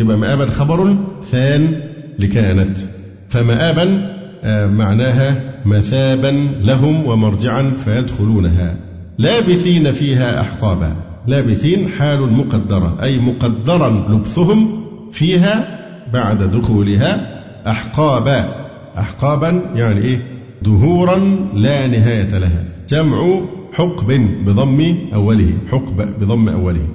يبقى 0.00 0.18
مآبا 0.18 0.50
خبر 0.50 0.96
ثان 1.24 1.80
لكانت. 2.18 2.78
فمآبا 3.28 4.16
آه، 4.44 4.66
معناها 4.66 5.40
مثابا 5.66 6.48
لهم 6.60 7.06
ومرجعا 7.06 7.72
فيدخلونها. 7.84 8.76
لابثين 9.18 9.92
فيها 9.92 10.40
أحقابا. 10.40 10.96
لابثين 11.26 11.88
حال 11.88 12.32
مقدرة 12.32 12.98
أي 13.02 13.18
مقدرا 13.18 14.06
لبثهم 14.08 14.84
فيها 15.12 15.78
بعد 16.12 16.42
دخولها 16.42 17.42
أحقابا. 17.70 18.54
أحقابا 18.98 19.62
يعني 19.74 20.00
إيه؟ 20.00 20.22
دهورا 20.62 21.18
لا 21.54 21.86
نهاية 21.86 22.38
لها. 22.38 22.64
جمع 22.88 23.40
حقب 23.72 24.28
بضم 24.46 24.96
أوله 25.14 25.52
حقب 25.70 26.20
بضم 26.20 26.48
أوله. 26.48 26.86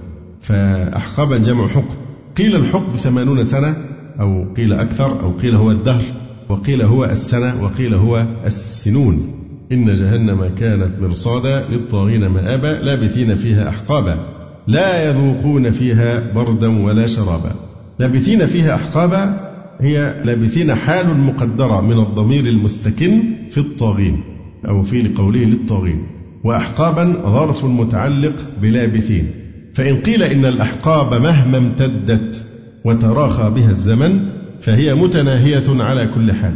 فأحقابا 0.41 1.37
جمع 1.37 1.67
حقب. 1.67 2.04
قيل 2.37 2.55
الحقب 2.55 2.95
ثمانون 2.95 3.45
سنة 3.45 3.75
أو 4.19 4.53
قيل 4.57 4.73
أكثر 4.73 5.21
أو 5.21 5.31
قيل 5.31 5.55
هو 5.55 5.71
الدهر 5.71 6.03
وقيل 6.49 6.81
هو 6.81 7.05
السنة 7.05 7.63
وقيل 7.63 7.93
هو 7.93 8.25
السنون. 8.45 9.31
إن 9.71 9.93
جهنم 9.93 10.51
كانت 10.57 10.91
مرصادا 11.01 11.65
للطاغين 11.69 12.27
مآبا 12.27 12.67
لابثين 12.67 13.35
فيها 13.35 13.69
أحقابا. 13.69 14.19
لا 14.67 15.09
يذوقون 15.09 15.71
فيها 15.71 16.33
بردا 16.33 16.83
ولا 16.83 17.07
شرابا. 17.07 17.51
لابثين 17.99 18.45
فيها 18.45 18.75
أحقابا 18.75 19.51
هي 19.79 20.21
لابثين 20.25 20.75
حال 20.75 21.19
مقدرة 21.19 21.81
من 21.81 21.99
الضمير 21.99 22.45
المستكن 22.45 23.23
في 23.51 23.57
الطاغين 23.57 24.23
أو 24.67 24.83
في 24.83 25.01
لقوله 25.01 25.43
للطاغين. 25.43 26.07
وأحقابا 26.43 27.13
ظرف 27.25 27.65
متعلق 27.65 28.35
بلابثين. 28.61 29.44
فإن 29.75 29.95
قيل 30.01 30.23
إن 30.23 30.45
الأحقاب 30.45 31.21
مهما 31.21 31.57
امتدت 31.57 32.43
وتراخى 32.85 33.49
بها 33.49 33.69
الزمن 33.69 34.19
فهي 34.61 34.95
متناهية 34.95 35.63
على 35.69 36.07
كل 36.15 36.33
حال 36.33 36.53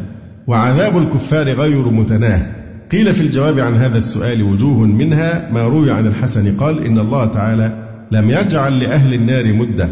وعذاب 0.47 0.97
الكفار 0.97 1.49
غير 1.49 1.89
متناه 1.89 2.51
قيل 2.91 3.13
في 3.13 3.21
الجواب 3.21 3.59
عن 3.59 3.75
هذا 3.75 3.97
السؤال 3.97 4.43
وجوه 4.43 4.85
منها 4.85 5.51
ما 5.51 5.63
روي 5.63 5.91
عن 5.91 6.07
الحسن 6.07 6.57
قال 6.57 6.85
إن 6.85 6.99
الله 6.99 7.25
تعالى 7.25 7.89
لم 8.11 8.29
يجعل 8.29 8.79
لأهل 8.79 9.13
النار 9.13 9.53
مدة 9.53 9.89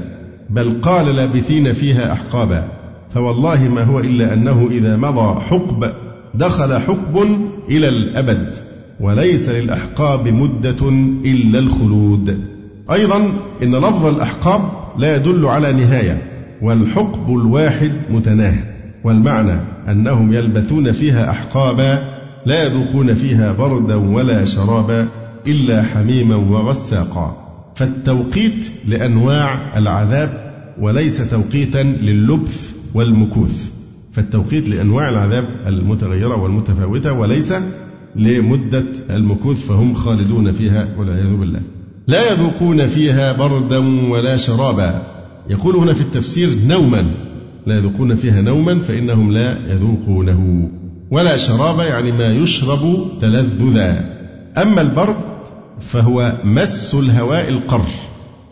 بل 0.50 0.82
قال 0.82 1.16
لابثين 1.16 1.74
فيها 1.74 2.13
أحقابا. 2.13 2.68
فوالله 3.13 3.70
ما 3.70 3.84
هو 3.84 4.00
إلا 4.00 4.34
أنه 4.34 4.68
إذا 4.72 4.98
مضى 4.98 5.42
حقب 5.42 5.92
دخل 6.34 6.78
حقب 6.80 7.26
إلى 7.70 7.88
الأبد 7.88 8.56
وليس 9.00 9.50
للأحقاب 9.50 10.28
مدة 10.28 10.90
إلا 11.26 11.60
الخلود. 11.60 12.57
أيضا 12.91 13.17
إن 13.63 13.76
لفظ 13.76 14.06
الأحقاب 14.06 14.62
لا 14.97 15.15
يدل 15.15 15.45
على 15.45 15.73
نهاية 15.73 16.21
والحقب 16.62 17.30
الواحد 17.30 17.91
متناهي 18.10 18.63
والمعنى 19.04 19.60
أنهم 19.88 20.34
يلبثون 20.34 20.91
فيها 20.91 21.30
أحقابا 21.30 22.17
لا 22.45 22.63
يذوقون 22.63 23.15
فيها 23.15 23.52
بردا 23.52 23.95
ولا 23.95 24.45
شرابا 24.45 25.08
إلا 25.47 25.84
حميما 25.84 26.36
وغساقا. 26.36 27.38
فالتوقيت 27.76 28.71
لأنواع 28.88 29.78
العذاب 29.78 30.54
وليس 30.80 31.30
توقيتا 31.30 31.84
لللبث 31.84 32.76
والمكوث. 32.93 33.71
فالتوقيت 34.12 34.69
لأنواع 34.69 35.10
العذاب 35.10 35.45
المتغيرة 35.67 36.36
والمتفاوتة 36.36 37.13
وليس 37.13 37.54
لمدة 38.15 38.86
المكوث 39.10 39.67
فهم 39.67 39.93
خالدون 39.93 40.54
فيها 40.54 40.88
والعياذ 40.97 41.36
بالله. 41.36 41.62
لا 42.08 42.32
يذوقون 42.32 42.88
فيها 42.88 43.34
بردا 43.34 44.10
ولا 44.10 44.38
شرابا. 44.38 45.02
يقول 45.50 45.76
هنا 45.76 45.93
في 45.93 46.02
التفسير 46.02 46.50
نوما. 46.67 47.06
لا 47.65 47.78
يذوقون 47.78 48.15
فيها 48.15 48.41
نوما 48.41 48.80
فإنهم 48.80 49.32
لا 49.32 49.58
يذوقونه. 49.72 50.70
ولا 51.12 51.38
شرابا 51.38 51.84
يعني 51.84 52.12
ما 52.12 52.26
يشرب 52.26 53.06
تلذذا. 53.22 54.06
أما 54.58 54.82
البرد 54.82 55.15
فهو 55.82 56.34
مس 56.43 56.96
الهواء 56.96 57.50
القر. 57.50 57.86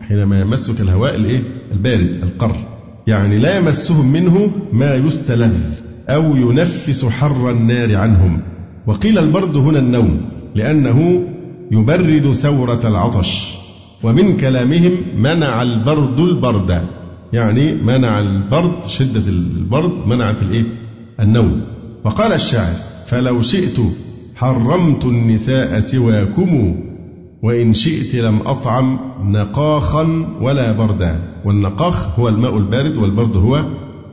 حينما 0.02 0.42
يمسك 0.42 0.82
الهواء 0.82 1.16
الإيه؟ 1.16 1.44
البارد 1.72 2.20
القر. 2.24 2.56
يعني 3.08 3.38
لا 3.38 3.58
يمسهم 3.58 4.12
منه 4.12 4.52
ما 4.74 4.96
يستلذ 4.96 5.56
أو 6.10 6.36
ينفس 6.36 7.06
حر 7.06 7.52
النار 7.52 7.96
عنهم. 7.96 8.40
وقيل 8.88 9.18
البرد 9.18 9.56
هنا 9.56 9.80
النوم 9.80 10.22
لأنه 10.56 11.24
يبرد 11.72 12.32
سورة 12.32 12.80
العطش 12.84 13.54
ومن 14.04 14.38
كلامهم 14.38 14.92
منع 15.18 15.62
البرد 15.62 16.20
البرد. 16.20 16.82
يعني 17.34 17.74
منع 17.74 18.20
البرد 18.20 18.88
شدة 18.88 19.28
البرد 19.28 20.08
منعت 20.08 20.42
الإيه؟ 20.42 20.64
النوم. 21.20 21.62
وقال 22.04 22.34
الشاعر 22.34 22.76
فلو 23.08 23.42
شئت 23.42 23.78
حرمت 24.36 25.06
النساء 25.06 25.80
سواكم 25.80 26.76
وإن 27.44 27.74
شئت 27.74 28.16
لم 28.16 28.40
أطعم 28.46 29.00
نقاخا 29.24 30.26
ولا 30.42 30.72
بردا. 30.72 31.20
والنقاخ 31.46 32.20
هو 32.20 32.30
الماء 32.30 32.58
البارد 32.58 32.98
والبرد 32.98 33.38
هو 33.38 33.66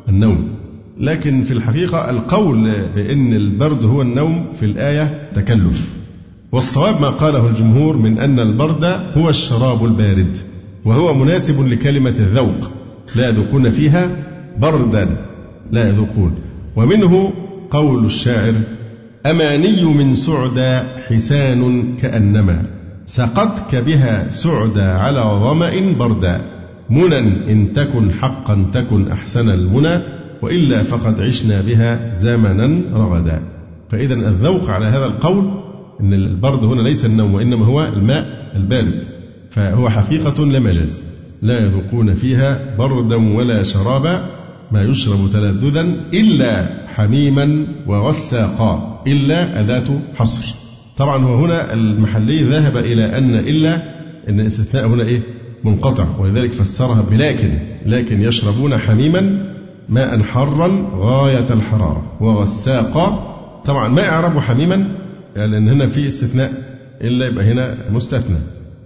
النوم. 0.08 0.48
لكن 1.00 1.44
في 1.44 1.52
الحقيقة 1.52 2.10
القول 2.10 2.72
بأن 2.96 3.34
البرد 3.34 3.84
هو 3.84 4.02
النوم 4.02 4.46
في 4.56 4.66
الآية 4.66 5.30
تكلف. 5.34 6.01
والصواب 6.52 7.00
ما 7.00 7.08
قاله 7.08 7.48
الجمهور 7.48 7.96
من 7.96 8.18
أن 8.18 8.40
البرد 8.40 8.84
هو 9.16 9.28
الشراب 9.28 9.84
البارد 9.84 10.36
وهو 10.84 11.14
مناسب 11.14 11.66
لكلمة 11.66 12.10
الذوق 12.10 12.70
لا 13.14 13.28
يذوقون 13.28 13.70
فيها 13.70 14.10
بردا 14.58 15.16
لا 15.70 15.88
يذوقون. 15.88 16.34
ومنه 16.76 17.32
قول 17.70 18.04
الشاعر 18.04 18.54
أماني 19.26 19.84
من 19.84 20.14
سعدى 20.14 20.80
حسان 21.08 21.94
كأنما 22.00 22.62
سقتك 23.04 23.74
بها 23.74 24.30
سعدى 24.30 24.82
على 24.82 25.20
ظمأ 25.20 25.92
بردا. 25.98 26.40
منى 26.90 27.18
إن 27.52 27.72
تكن 27.72 28.12
حقا 28.12 28.70
تكن 28.72 29.12
أحسن 29.12 29.50
المنى 29.50 30.00
وإلا 30.42 30.82
فقد 30.82 31.20
عشنا 31.20 31.60
بها 31.60 32.14
زمنا 32.14 32.80
رغدا. 32.94 33.42
فإذا 33.90 34.14
الذوق 34.14 34.70
على 34.70 34.86
هذا 34.86 35.06
القول 35.06 35.61
أن 36.02 36.14
البرد 36.14 36.64
هنا 36.64 36.82
ليس 36.82 37.04
النوم 37.04 37.34
وإنما 37.34 37.66
هو 37.66 37.84
الماء 37.84 38.52
البارد. 38.56 39.04
فهو 39.50 39.88
حقيقة 39.88 40.44
لا 40.44 40.58
مجاز. 40.58 41.02
لا 41.42 41.64
يذوقون 41.64 42.14
فيها 42.14 42.76
بردا 42.78 43.36
ولا 43.36 43.62
شرابا 43.62 44.26
ما 44.72 44.82
يشرب 44.82 45.30
تلذذا 45.32 45.80
إلا 46.14 46.68
حميما 46.94 47.66
وغساقا 47.86 49.02
إلا 49.06 49.60
أذات 49.60 49.88
حصر. 50.14 50.54
طبعا 50.96 51.24
هو 51.24 51.44
هنا 51.44 51.74
المحلي 51.74 52.42
ذهب 52.42 52.76
إلى 52.76 53.18
أن 53.18 53.34
إلا 53.34 53.74
أن 54.28 54.40
الاستثناء 54.40 54.86
هنا 54.86 55.02
إيه؟ 55.02 55.20
منقطع. 55.64 56.04
ولذلك 56.18 56.52
فسرها 56.52 57.02
بلكن 57.10 57.50
لكن 57.86 58.22
يشربون 58.22 58.78
حميما 58.78 59.52
ماء 59.88 60.22
حرا 60.22 60.90
غاية 60.96 61.46
الحرارة. 61.52 62.12
وغساقا 62.20 63.32
طبعا 63.64 63.88
ما 63.88 64.08
إعراب 64.08 64.38
حميما؟ 64.38 64.88
يعني 65.36 65.52
لأن 65.52 65.68
هنا 65.68 65.86
في 65.86 66.06
استثناء 66.06 66.52
إلا 67.00 67.26
يبقى 67.26 67.44
هنا 67.52 67.76
مستثنى. 67.90 68.36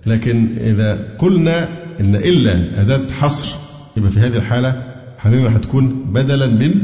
لكن 0.07 0.49
إذا 0.61 0.99
قلنا 1.19 1.69
إن 2.01 2.17
إلا 2.17 2.81
أداة 2.81 3.13
حصر 3.13 3.57
يبقى 3.97 4.11
في 4.11 4.21
هذه 4.21 4.37
الحالة 4.37 4.83
حميمة 5.19 5.49
هتكون 5.49 6.05
بدلا 6.13 6.47
من 6.47 6.75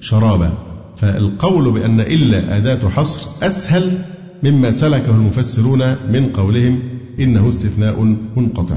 شرابة 0.00 0.50
فالقول 0.96 1.72
بأن 1.72 2.00
إلا 2.00 2.56
أداة 2.56 2.88
حصر 2.88 3.46
أسهل 3.46 3.98
مما 4.42 4.70
سلكه 4.70 5.10
المفسرون 5.10 5.80
من 6.12 6.30
قولهم 6.34 6.82
إنه 7.20 7.48
استثناء 7.48 8.16
منقطع. 8.36 8.76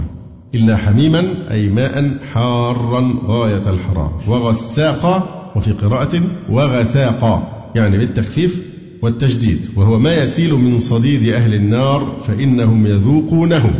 إلا 0.56 0.78
حميما 0.78 1.24
أي 1.52 1.70
ماء 1.70 2.18
حارا 2.34 3.20
غاية 3.28 3.70
الحرارة 3.70 4.22
وغساقا 4.28 5.52
وفي 5.56 5.72
قراءة 5.72 6.22
وغساقا 6.50 7.68
يعني 7.76 7.98
بالتخفيف 7.98 8.71
والتشديد 9.02 9.60
وهو 9.76 10.00
ما 10.00 10.14
يسيل 10.14 10.54
من 10.54 10.80
صديد 10.80 11.34
أهل 11.34 11.54
النار 11.54 12.18
فإنهم 12.28 12.88
يذوقونه 12.88 13.74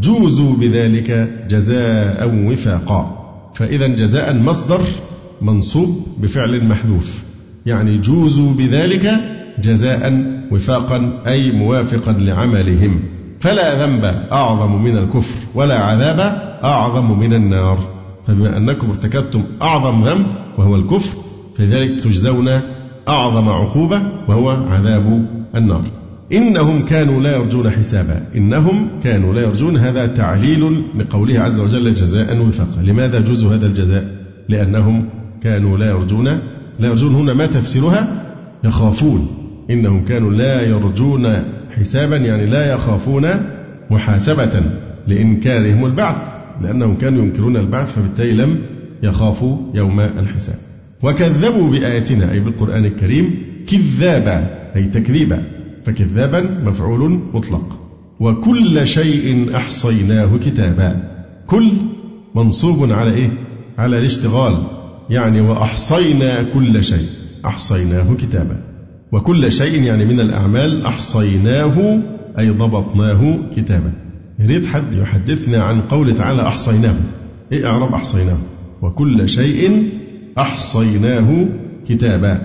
جوزوا 0.00 0.56
بذلك 0.56 1.10
جزاء 1.48 2.46
وفاقا. 2.46 3.20
فإذا 3.54 3.86
جزاء 3.86 4.36
مصدر 4.36 4.80
منصوب 5.42 6.06
بفعل 6.22 6.64
محذوف. 6.64 7.22
يعني 7.66 7.98
جوزوا 7.98 8.54
بذلك 8.54 9.10
جزاء 9.58 10.32
وفاقا 10.50 11.22
أي 11.26 11.52
موافقا 11.52 12.12
لعملهم. 12.12 13.00
فلا 13.40 13.86
ذنب 13.86 14.04
أعظم 14.32 14.82
من 14.82 14.98
الكفر 14.98 15.34
ولا 15.54 15.78
عذاب 15.78 16.18
أعظم 16.64 17.18
من 17.18 17.32
النار. 17.32 17.94
فبما 18.26 18.56
أنكم 18.56 18.88
ارتكبتم 18.88 19.42
أعظم 19.62 20.04
ذنب 20.04 20.26
وهو 20.58 20.76
الكفر 20.76 21.14
فذلك 21.56 22.00
تجزون 22.00 22.60
أعظم 23.08 23.48
عقوبة 23.48 24.02
وهو 24.28 24.50
عذاب 24.50 25.26
النار. 25.56 25.82
إنهم 26.32 26.84
كانوا 26.84 27.20
لا 27.20 27.36
يرجون 27.36 27.70
حسابا. 27.70 28.22
إنهم 28.36 28.88
كانوا 29.02 29.34
لا 29.34 29.42
يرجون. 29.42 29.76
هذا 29.76 30.06
تعليل 30.06 30.82
لقوله 30.98 31.40
عز 31.40 31.58
وجل 31.58 31.90
جزاء 31.90 32.38
وفاقا 32.38 32.82
لماذا 32.82 33.20
جزوا 33.20 33.54
هذا 33.54 33.66
الجزاء؟ 33.66 34.08
لأنهم 34.48 35.08
كانوا 35.42 35.78
لا 35.78 35.90
يرجون. 35.90 36.24
لا 36.78 36.88
يرجون. 36.88 37.14
هنا 37.14 37.32
ما 37.32 37.46
تفسيرها؟ 37.46 38.08
يخافون. 38.64 39.28
إنهم 39.70 40.04
كانوا 40.04 40.30
لا 40.30 40.62
يرجون 40.62 41.28
حسابا 41.70 42.16
يعني 42.16 42.46
لا 42.46 42.72
يخافون 42.72 43.26
محاسبة 43.90 44.62
لإنكارهم 45.06 45.84
البعث. 45.84 46.16
لأنهم 46.62 46.96
كانوا 46.96 47.22
ينكرون 47.22 47.56
البعث 47.56 47.94
فبالتالي 47.94 48.32
لم 48.32 48.58
يخافوا 49.02 49.56
يوم 49.74 50.00
الحساب. 50.00 50.56
وكذبوا 51.04 51.70
بآياتنا 51.70 52.32
أي 52.32 52.40
بالقرآن 52.40 52.84
الكريم 52.84 53.34
كذابا 53.66 54.50
أي 54.76 54.84
تكذيبا. 54.84 55.42
فكذابا 55.86 56.60
مفعول 56.64 57.20
مطلق. 57.34 57.78
وكل 58.20 58.86
شيء 58.86 59.56
أحصيناه 59.56 60.28
كتابا. 60.44 61.10
كل 61.46 61.72
منصوب 62.34 62.92
على 62.92 63.14
إيه؟ 63.14 63.30
على 63.78 63.98
الاشتغال. 63.98 64.62
يعني 65.10 65.40
وأحصينا 65.40 66.42
كل 66.54 66.84
شيء 66.84 67.06
أحصيناه 67.44 68.14
كتابا. 68.14 68.56
وكل 69.12 69.52
شيء 69.52 69.82
يعني 69.82 70.04
من 70.04 70.20
الأعمال 70.20 70.86
أحصيناه 70.86 72.02
أي 72.38 72.50
ضبطناه 72.50 73.38
كتابا. 73.56 73.92
يريد 74.38 74.66
حد 74.66 74.94
يحدثنا 74.94 75.62
عن 75.62 75.80
قول 75.80 76.14
تعالى 76.14 76.42
أحصيناه. 76.42 76.96
إيه 77.52 77.66
أعرب 77.66 77.94
أحصيناه؟ 77.94 78.38
وكل 78.82 79.28
شيء 79.28 79.88
أحصيناه 80.38 81.46
كتابا. 81.88 82.38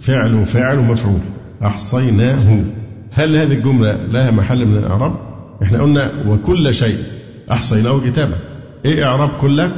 فعل 0.00 0.34
وفاعل 0.34 0.78
ومفعول. 0.78 1.20
أحصيناه. 1.64 2.64
هل 3.12 3.36
هذه 3.36 3.52
الجملة 3.52 4.06
لها 4.06 4.30
محل 4.30 4.66
من 4.66 4.76
الإعراب؟ 4.76 5.14
إحنا 5.62 5.82
قلنا 5.82 6.10
وكل 6.26 6.74
شيء 6.74 6.96
أحصيناه 7.52 8.00
كتابا. 8.06 8.36
إيه 8.84 9.04
إعراب 9.04 9.30
كل؟ 9.40 9.68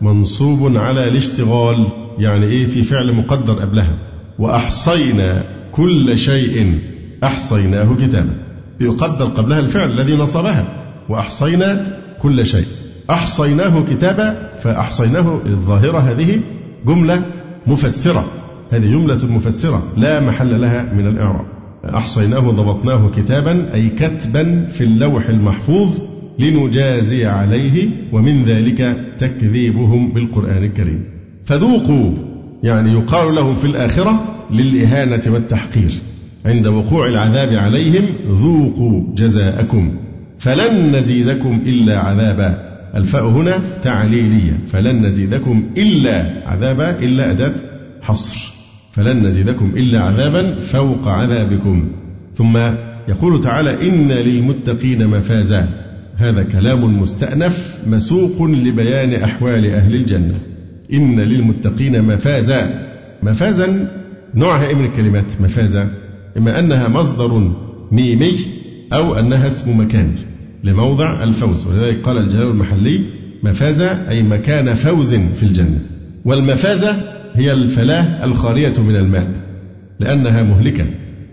منصوب 0.00 0.76
على 0.76 1.08
الاشتغال 1.08 1.86
يعني 2.18 2.46
إيه 2.46 2.66
في 2.66 2.82
فعل 2.82 3.12
مقدر 3.12 3.52
قبلها. 3.52 3.98
وأحصينا 4.38 5.42
كل 5.72 6.18
شيء 6.18 6.78
أحصيناه 7.24 7.96
كتابا. 8.00 8.34
يقدر 8.80 9.24
قبلها 9.24 9.58
الفعل 9.58 9.90
الذي 9.90 10.16
نصبها. 10.16 10.64
وأحصينا 11.08 11.98
كل 12.22 12.46
شيء. 12.46 12.66
أحصيناه 13.10 13.82
كتابا 13.90 14.56
فأحصيناه 14.58 15.40
الظاهرة 15.46 15.98
هذه 15.98 16.40
جملة 16.86 17.22
مفسرة. 17.66 18.24
هذه 18.70 18.92
جملة 18.92 19.26
مفسرة 19.26 19.82
لا 19.96 20.20
محل 20.20 20.60
لها 20.60 20.92
من 20.94 21.06
الإعراب. 21.06 21.46
أحصيناه 21.94 22.38
ضبطناه 22.38 23.10
كتابا 23.16 23.74
أي 23.74 23.88
كتبا 23.88 24.68
في 24.72 24.84
اللوح 24.84 25.28
المحفوظ 25.28 25.98
لنجازي 26.38 27.26
عليه 27.26 27.88
ومن 28.12 28.42
ذلك 28.42 28.96
تكذيبهم 29.18 30.12
بالقرآن 30.12 30.64
الكريم. 30.64 31.04
فذوقوا 31.44 32.12
يعني 32.62 32.92
يقال 32.92 33.34
لهم 33.34 33.54
في 33.54 33.64
الآخرة 33.64 34.24
للإهانة 34.50 35.22
والتحقير. 35.26 35.90
عند 36.46 36.66
وقوع 36.66 37.06
العذاب 37.06 37.52
عليهم 37.52 38.04
ذوقوا 38.28 39.02
جزاءكم 39.14 39.94
فلن 40.38 40.96
نزيدكم 40.96 41.60
إلا 41.66 41.98
عذابا. 41.98 42.69
الفاء 42.94 43.28
هنا 43.28 43.60
تعليلية. 43.82 44.58
فلن 44.66 45.06
نزيدكم 45.06 45.70
إلا 45.76 46.42
عذابا 46.46 46.98
إلا 46.98 47.30
أداة 47.30 47.54
حصر. 48.02 48.52
فلن 48.92 49.26
نزيدكم 49.26 49.72
إلا 49.76 50.00
عذابا 50.00 50.54
فوق 50.60 51.08
عذابكم. 51.08 51.90
ثم 52.34 52.58
يقول 53.08 53.40
تعالى 53.40 53.88
إن 53.88 54.08
للمتقين 54.08 55.06
مفازا. 55.06 55.68
هذا 56.16 56.42
كلام 56.42 57.00
مستأنف 57.00 57.78
مسوق 57.86 58.42
لبيان 58.42 59.22
أحوال 59.22 59.66
أهل 59.66 59.94
الجنة. 59.94 60.34
إن 60.92 61.20
للمتقين 61.20 62.02
مفازا. 62.02 62.88
مفازا 63.22 63.88
نوعها 64.34 64.74
من 64.74 64.84
الكلمات 64.84 65.40
مفازا. 65.40 65.88
إما 66.36 66.58
أنها 66.58 66.88
مصدر 66.88 67.50
ميمي 67.92 68.32
أو 68.92 69.18
أنها 69.18 69.46
اسم 69.46 69.80
مكان. 69.80 70.14
لموضع 70.64 71.24
الفوز. 71.24 71.66
ولذلك 71.66 72.02
قال 72.02 72.16
الجلال 72.16 72.46
المحلي 72.46 73.00
مفازة 73.42 74.08
أي 74.10 74.22
مكان 74.22 74.74
فوز 74.74 75.14
في 75.14 75.42
الجنة. 75.42 75.78
والمفازة 76.24 76.96
هي 77.34 77.52
الفلاة 77.52 78.24
الخالية 78.24 78.74
من 78.78 78.96
الماء 78.96 79.30
لأنها 80.00 80.42
مهلكة. 80.42 80.86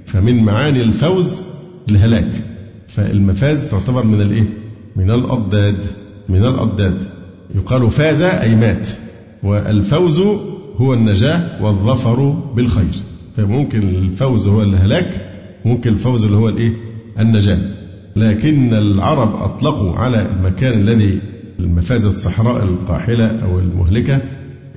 فمن 0.05 0.43
معاني 0.43 0.81
الفوز 0.81 1.47
الهلاك. 1.89 2.31
فالمفاز 2.87 3.65
تعتبر 3.65 4.05
من 4.05 4.21
الإيه؟ 4.21 4.49
من 4.95 5.11
الأضداد. 5.11 5.85
من 6.29 6.45
الأضداد. 6.45 7.03
يقال 7.55 7.91
فاز 7.91 8.21
أي 8.21 8.55
مات. 8.55 8.87
والفوز 9.43 10.19
هو 10.77 10.93
النجاة 10.93 11.63
والظفر 11.63 12.29
بالخير. 12.55 12.93
فممكن 13.37 13.79
الفوز 13.89 14.47
هو 14.47 14.63
الهلاك 14.63 15.27
ممكن 15.65 15.93
الفوز 15.93 16.25
اللي 16.25 16.37
هو 16.37 16.49
الإيه؟ 16.49 16.73
النجاة 17.19 17.57
لكن 18.17 18.73
العرب 18.73 19.35
أطلقوا 19.35 19.95
على 19.95 20.27
المكان 20.35 20.73
الذي 20.73 21.21
المفازة 21.59 22.07
الصحراء 22.07 22.63
القاحلة 22.63 23.43
أو 23.43 23.59
المهلكة 23.59 24.21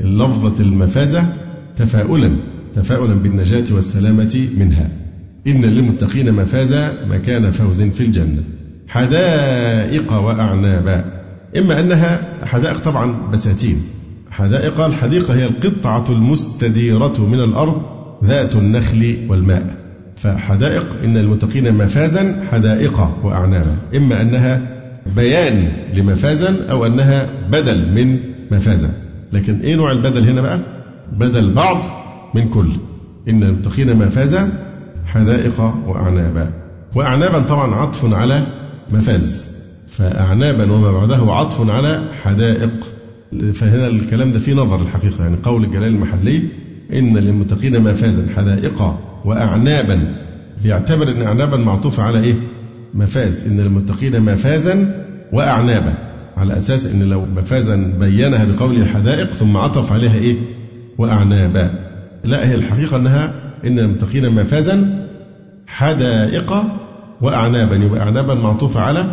لفظة 0.00 0.62
المفازة 0.62 1.24
تفاؤلا 1.76 2.31
تفاؤلا 2.76 3.14
بالنجاة 3.14 3.64
والسلامة 3.70 4.48
منها. 4.59 4.88
إن 5.46 5.64
للمتقين 5.64 6.33
مفازة 6.33 6.92
مكان 7.11 7.50
فوز 7.50 7.83
في 7.83 8.00
الجنة. 8.00 8.42
حدائق 8.88 10.12
وأعنابا 10.12 11.05
إما 11.59 11.81
أنها 11.81 12.44
حدائق 12.44 12.79
طبعا 12.79 13.31
بساتين. 13.33 13.83
حدائق 14.31 14.81
الحديقة 14.81 15.35
هي 15.35 15.46
القطعة 15.46 16.05
المستديرة 16.11 17.26
من 17.33 17.40
الأرض 17.40 17.83
ذات 18.24 18.57
النخل 18.57 19.16
والماء. 19.29 19.80
فحدائق 20.23 20.87
إن 21.05 21.17
المتقين 21.17 21.75
مفازا 21.75 22.45
حدائق 22.53 23.11
وأعنابا. 23.25 23.77
إما 23.97 24.21
أنها 24.21 24.61
بيان 25.17 25.73
لمفازا 25.95 26.57
أو 26.71 26.87
أنها 26.87 27.29
بدل 27.51 27.93
من 27.95 28.19
مفازا. 28.51 28.91
لكن 29.33 29.61
إيه 29.61 29.75
نوع 29.75 29.93
البدل 29.93 30.29
هنا 30.29 30.41
بقى؟ 30.41 30.61
بدل 31.13 31.53
بعض 31.53 31.79
من 32.35 32.49
كل. 32.49 32.71
إن 33.29 33.43
المتقين 33.43 33.97
مفازا 33.97 34.49
حدائق 35.07 35.61
وأعنابا. 35.87 36.51
وأعنابا 36.95 37.39
طبعا 37.39 37.75
عطف 37.75 38.15
على 38.15 38.43
مفاز. 38.91 39.49
فأعنابا 39.89 40.73
وما 40.73 40.93
بعده 40.93 41.33
عطف 41.33 41.71
على 41.71 42.03
حدائق. 42.23 42.71
فهنا 43.55 43.87
الكلام 43.87 44.33
ده 44.33 44.39
فيه 44.39 44.55
نظر 44.55 44.81
الحقيقة. 44.81 45.23
يعني 45.25 45.37
قول 45.43 45.65
الجلال 45.65 45.89
المحلي 45.89 46.43
إن 46.93 47.19
للمتقين 47.19 47.81
مفازا 47.83 48.27
حدائق 48.37 48.99
وأعنابا. 49.25 50.15
بيعتبر 50.63 51.09
أن 51.09 51.23
أعنابا 51.23 51.57
معطوفة 51.57 52.03
على 52.03 52.21
إيه؟ 52.21 52.35
مفاز. 52.95 53.45
إن 53.45 53.61
للمتقين 53.61 54.21
مفازا 54.21 55.05
وأعنابا. 55.33 55.95
على 56.37 56.59
أساس 56.59 56.87
أن 56.87 57.03
لو 57.03 57.27
مفازا 57.37 57.95
بينها 58.01 58.45
بقوله 58.45 58.85
حدائق 58.85 59.31
ثم 59.31 59.57
عطف 59.57 59.93
عليها 59.93 60.15
إيه؟ 60.15 60.37
وأعنابا. 60.99 61.71
لا 62.25 62.49
هي 62.49 62.55
الحقيقة 62.55 62.97
أنها 62.97 63.33
إن 63.67 63.79
للمتقين 63.79 64.31
مفازا 64.31 65.07
حدائق 65.67 66.65
وأعنابا. 67.21 67.77
يبقى 67.77 68.01
أعنابا 68.01 68.35
معطوفة 68.35 68.81
على 68.81 69.05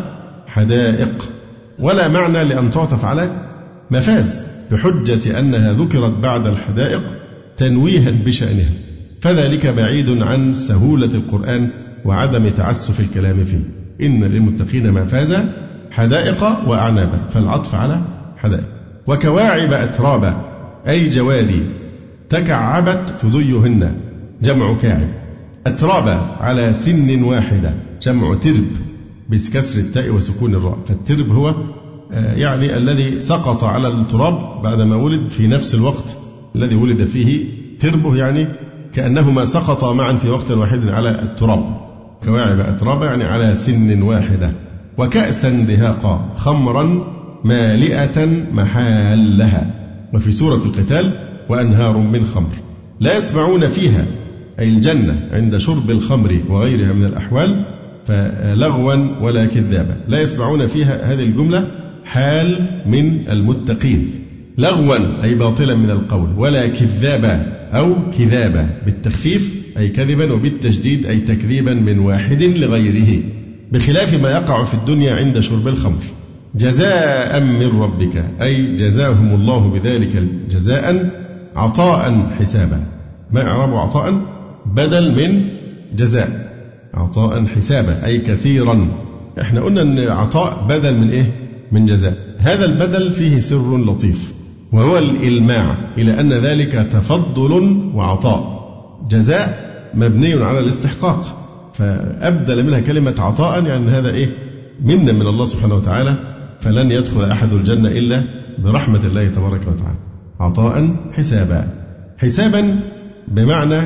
حدائق. 0.48 1.26
ولا 1.80 2.08
معنى 2.08 2.44
لأن 2.44 2.72
تعطف 2.72 3.06
على 3.06 3.30
مفاز. 3.92 4.44
بحجة 4.72 5.40
أنها 5.40 5.74
ذكرت 5.74 6.12
بعد 6.12 6.48
الحدائق 6.48 7.04
تنويها 7.58 8.12
بشأنها. 8.12 8.70
فذلك 9.22 9.68
بعيد 9.68 10.22
عن 10.22 10.56
سهولة 10.56 11.14
القرآن 11.14 11.70
وعدم 12.06 12.50
تعسف 12.50 13.00
الكلام 13.00 13.44
فيه. 13.44 13.60
إن 14.02 14.24
للمتقين 14.24 14.92
مفازا 14.92 15.54
حدائق 15.92 16.70
وأعنابا 16.70 17.18
فالعطف 17.30 17.76
على 17.76 18.02
حدائق. 18.38 18.68
وكواعب 19.08 19.74
أترابا 19.74 20.42
أي 20.88 21.10
جواري 21.10 21.70
تكعبت 22.30 23.10
ثديهن 23.18 23.96
جمع 24.42 24.74
كاعب. 24.82 25.10
أترابا 25.68 26.36
على 26.40 26.74
سن 26.74 27.24
واحدة. 27.24 27.74
جمع 28.02 28.36
ترب 28.36 28.68
بكسر 29.30 29.80
التاء 29.80 30.10
وسكون 30.10 30.56
الراء. 30.56 30.78
فالترب 30.86 31.32
هو 31.32 31.56
آه، 32.14 32.36
يعني 32.36 32.78
الذي 32.78 33.22
سقط 33.22 33.64
على 33.64 33.88
التراب 33.88 34.62
بعدما 34.64 34.96
ولد 34.96 35.30
في 35.30 35.48
نفس 35.48 35.76
الوقت 35.76 36.18
الذي 36.56 36.76
ولد 36.76 37.06
فيه. 37.06 37.46
تربه 37.80 38.16
يعني 38.16 38.48
كأنهما 38.98 39.46
سقطا 39.46 39.94
معا 39.94 40.14
في 40.14 40.30
وقت 40.30 40.52
واحد 40.52 40.90
على 40.90 41.10
التراب. 41.10 41.66
كواعب 42.24 42.60
أترابا 42.60 43.06
يعني 43.06 43.24
على 43.24 43.56
سن 43.56 44.02
واحدة. 44.02 44.52
وكأسا 44.98 45.50
دهاقا 45.50 46.34
خمرا 46.36 47.04
مالئة 47.44 48.26
محالها. 48.54 49.68
وفي 50.14 50.32
سورة 50.32 50.56
القتال 50.56 51.12
وأنهار 51.50 51.98
من 51.98 52.26
خمر. 52.26 52.50
لا 53.00 53.18
يسمعون 53.18 53.68
فيها 53.68 54.06
أي 54.60 54.70
الجنة 54.70 55.16
عند 55.32 55.58
شرب 55.58 55.92
الخمر 55.92 56.40
وغيرها 56.50 56.94
من 56.94 57.06
الأحوال 57.06 57.66
فلغوا 58.06 58.96
ولا 59.22 59.46
كذابا. 59.46 59.98
لا 60.08 60.22
يسمعون 60.22 60.68
فيها 60.68 61.14
هذه 61.14 61.24
الجملة 61.24 61.68
حال 62.06 62.60
من 62.86 63.20
المتقين. 63.30 64.12
لغوا 64.58 65.24
أي 65.24 65.36
باطلا 65.36 65.76
من 65.76 65.90
القول 65.90 66.30
ولا 66.38 66.68
كذابا. 66.68 67.57
أو 67.74 67.96
كذابة 68.18 68.70
بالتخفيف 68.86 69.56
أي 69.78 69.90
كذبا 69.90 70.34
وبالتشديد 70.34 71.06
أي 71.06 71.20
تكذيبا 71.20 71.74
من 71.74 72.00
واحد 72.00 72.44
لغيره 72.44 73.24
بخلاف 73.72 74.22
ما 74.24 74.32
يقع 74.32 74.64
في 74.64 74.74
الدنيا 74.74 75.14
عند 75.14 75.40
شرب 75.40 75.68
الخمر. 75.68 76.04
جزاء 76.56 77.44
من 77.44 77.82
ربك 77.82 78.26
أي 78.42 78.76
جزاهم 78.76 79.36
الله 79.36 79.70
بذلك 79.70 80.24
جزاء 80.50 81.10
عطاء 81.56 82.32
حسابا. 82.40 82.84
ما 83.32 83.42
إعراب 83.42 83.74
عطاء؟ 83.74 84.22
بدل 84.66 85.12
من 85.12 85.44
جزاء 85.96 86.52
عطاء 86.94 87.46
حسابا 87.46 88.06
أي 88.06 88.18
كثيرا. 88.18 88.88
إحنا 89.42 89.62
قلنا 89.62 89.82
إن 89.82 90.00
عطاء 90.00 90.66
بدل 90.70 90.98
من 90.98 91.10
إيه؟ 91.10 91.32
من 91.72 91.86
جزاء. 91.86 92.18
هذا 92.38 92.66
البدل 92.66 93.14
فيه 93.14 93.40
سر 93.40 93.78
لطيف. 93.78 94.37
وهو 94.72 94.98
الإلماع 94.98 95.76
إلى 95.98 96.20
أن 96.20 96.34
ذلك 96.34 96.72
تفضل 96.72 97.82
وعطاء. 97.96 98.58
جزاء 99.10 99.68
مبني 99.94 100.34
على 100.34 100.60
الاستحقاق. 100.60 101.44
فأبدل 101.74 102.64
منها 102.64 102.80
كلمة 102.80 103.16
عطاء 103.20 103.66
يعني 103.66 103.92
هذا 103.92 104.10
إيه؟ 104.10 104.30
منا 104.82 105.12
من 105.12 105.28
الله 105.28 105.46
سبحانه 105.46 105.76
وتعالى 105.76 106.16
فلن 106.62 106.92
يدخل 106.92 107.24
أحد 107.24 107.54
الجنة 107.54 107.90
إلا 107.90 108.24
برحمة 108.58 109.02
الله 109.06 109.28
تبارك 109.28 109.62
وتعالى. 109.62 109.98
عطاء 110.40 110.96
حسابا. 111.14 111.68
حسابا 112.18 112.80
بمعنى 113.28 113.82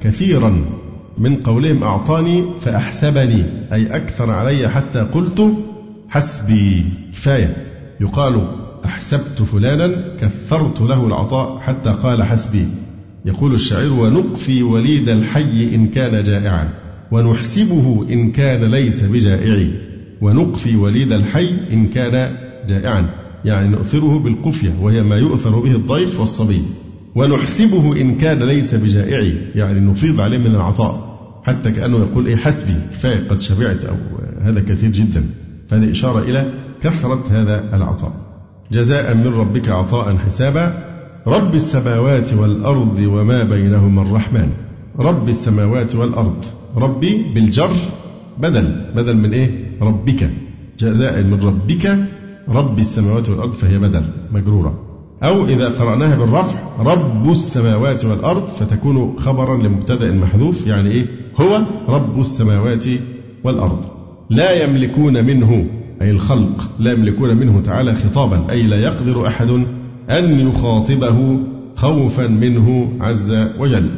كثيرا. 0.00 0.64
من 1.18 1.36
قولهم 1.36 1.82
أعطاني 1.82 2.44
فأحسبني 2.60 3.44
أي 3.72 3.96
أكثر 3.96 4.30
علي 4.30 4.68
حتى 4.68 5.00
قلت 5.00 5.52
حسبي. 6.08 6.84
كفاية. 7.12 7.56
يقال 8.00 8.63
أحسبت 8.84 9.42
فلانا 9.42 10.16
كثرت 10.20 10.80
له 10.80 11.06
العطاء 11.06 11.58
حتى 11.58 11.90
قال 11.90 12.22
حسبي. 12.22 12.66
يقول 13.24 13.54
الشاعر 13.54 13.92
ونقفي 13.92 14.62
وليد 14.62 15.08
الحي 15.08 15.74
إن 15.74 15.88
كان 15.88 16.22
جائعا 16.22 16.68
ونحسبه 17.12 18.06
إن 18.10 18.32
كان 18.32 18.64
ليس 18.70 19.02
بجائع 19.02 19.68
ونقفي 20.20 20.76
وليد 20.76 21.12
الحي 21.12 21.50
إن 21.72 21.86
كان 21.86 22.36
جائعا 22.68 23.06
يعني 23.44 23.68
نؤثره 23.68 24.18
بالقفية 24.18 24.72
وهي 24.80 25.02
ما 25.02 25.16
يؤثر 25.16 25.58
به 25.58 25.72
الضيف 25.72 26.20
والصبي. 26.20 26.62
ونحسبه 27.14 28.00
إن 28.00 28.14
كان 28.14 28.42
ليس 28.42 28.74
بجائع 28.74 29.34
يعني 29.54 29.80
نفيض 29.80 30.20
عليه 30.20 30.38
من 30.38 30.54
العطاء 30.54 31.14
حتى 31.44 31.70
كأنه 31.70 31.98
يقول 31.98 32.26
إيه 32.26 32.36
حسبي 32.36 32.72
كفاية 32.72 33.28
قد 33.28 33.40
شبعت 33.40 33.84
أو 33.84 33.96
هذا 34.40 34.60
كثير 34.60 34.90
جدا. 34.90 35.26
فهذه 35.68 35.90
إشارة 35.90 36.18
إلى 36.18 36.52
كثرة 36.82 37.24
هذا 37.30 37.76
العطاء. 37.76 38.23
جزاء 38.72 39.14
من 39.14 39.34
ربك 39.38 39.68
عطاء 39.68 40.16
حسابا. 40.16 40.84
رب 41.26 41.54
السماوات 41.54 42.34
والأرض 42.34 42.98
وما 42.98 43.42
بينهما 43.42 44.02
الرحمن. 44.02 44.50
رب 44.98 45.28
السماوات 45.28 45.94
والأرض. 45.94 46.44
ربي 46.76 47.22
بالجر 47.34 47.76
بدل. 48.38 48.86
بدل 48.96 49.16
من 49.16 49.32
إيه؟ 49.32 49.50
ربك. 49.82 50.30
جزاء 50.78 51.22
من 51.22 51.40
ربك. 51.44 51.98
رب 52.48 52.78
السماوات 52.78 53.28
والأرض 53.28 53.52
فهي 53.52 53.78
بدل 53.78 54.02
مجرورة. 54.32 54.78
أو 55.22 55.46
إذا 55.46 55.68
قرأناها 55.68 56.16
بالرفع 56.16 56.58
رب 56.78 57.30
السماوات 57.30 58.04
والأرض 58.04 58.48
فتكون 58.48 59.14
خبرا 59.18 59.56
لمبتدأ 59.56 60.12
محذوف 60.12 60.66
يعني 60.66 60.90
إيه؟ 60.90 61.06
هو 61.40 61.60
رب 61.88 62.20
السماوات 62.20 62.84
والأرض. 63.44 63.84
لا 64.30 64.64
يملكون 64.64 65.24
منه 65.24 65.66
أي 66.02 66.10
الخلق 66.10 66.70
لا 66.78 66.92
يملكون 66.92 67.36
منه 67.36 67.60
تعالى 67.60 67.94
خطابا 67.94 68.50
أي 68.50 68.62
لا 68.62 68.76
يقدر 68.76 69.26
أحد 69.26 69.50
أن 70.10 70.48
يخاطبه 70.48 71.38
خوفا 71.76 72.26
منه 72.26 72.92
عز 73.00 73.46
وجل. 73.58 73.90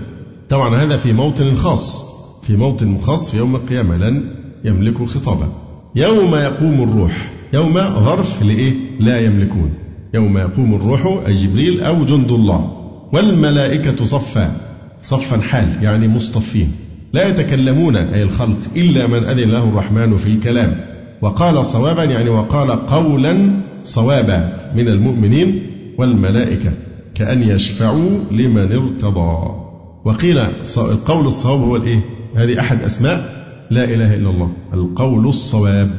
طبعا 0.49 0.83
هذا 0.83 0.97
في 0.97 1.13
موطن 1.13 1.57
خاص 1.57 2.17
في 2.43 2.57
موطن 2.57 2.99
خاص 2.99 3.31
في 3.31 3.37
يوم 3.39 3.57
القيامة 3.57 3.97
لن 3.97 4.25
يملكوا 4.65 5.07
خطابا. 5.07 5.49
يوم 5.95 6.35
يقوم 6.35 6.83
الروح 6.83 7.33
يوم 7.53 7.73
ظرف 8.05 8.43
لإيه؟ 8.43 8.75
لا 9.01 9.21
يملكون. 9.21 9.71
يوم 10.15 10.39
يقوم 10.39 10.75
الروح 10.75 11.27
أي 11.27 11.35
جبريل 11.35 11.81
أو 11.81 12.05
جند 12.05 12.31
الله. 12.31 12.73
والملائكة 13.13 14.05
صفا 14.05 14.57
صفا 15.03 15.41
حال 15.41 15.69
يعني 15.83 16.09
مصطفين. 16.09 16.73
لا 17.13 17.29
يتكلمون 17.29 17.97
أي 17.97 18.23
الخلق 18.23 18.59
إلا 18.77 19.07
من 19.07 19.25
أذن 19.25 19.51
له 19.51 19.69
الرحمن 19.69 20.17
في 20.17 20.27
الكلام. 20.27 20.96
وقال 21.23 21.67
صوابا 21.67 22.05
يعني 22.05 22.31
وقال 22.31 22.87
قولا 22.87 23.37
صوابا 23.85 24.59
من 24.75 24.89
المؤمنين 24.89 25.63
والملائكة 25.99 26.73
كأن 27.15 27.43
يشفعوا 27.43 28.11
لمن 28.31 28.73
ارتضى. 28.73 29.67
وقيل 30.05 30.39
القول 30.77 31.27
الصواب 31.27 31.61
هو 31.61 31.77
الإيه؟ 31.77 32.01
هذه 32.37 32.61
أحد 32.61 32.83
أسماء 32.83 33.37
لا 33.71 33.85
إله 33.85 34.15
إلا 34.15 34.31
الله 34.31 34.53
القول 34.75 35.27
الصواب. 35.27 35.91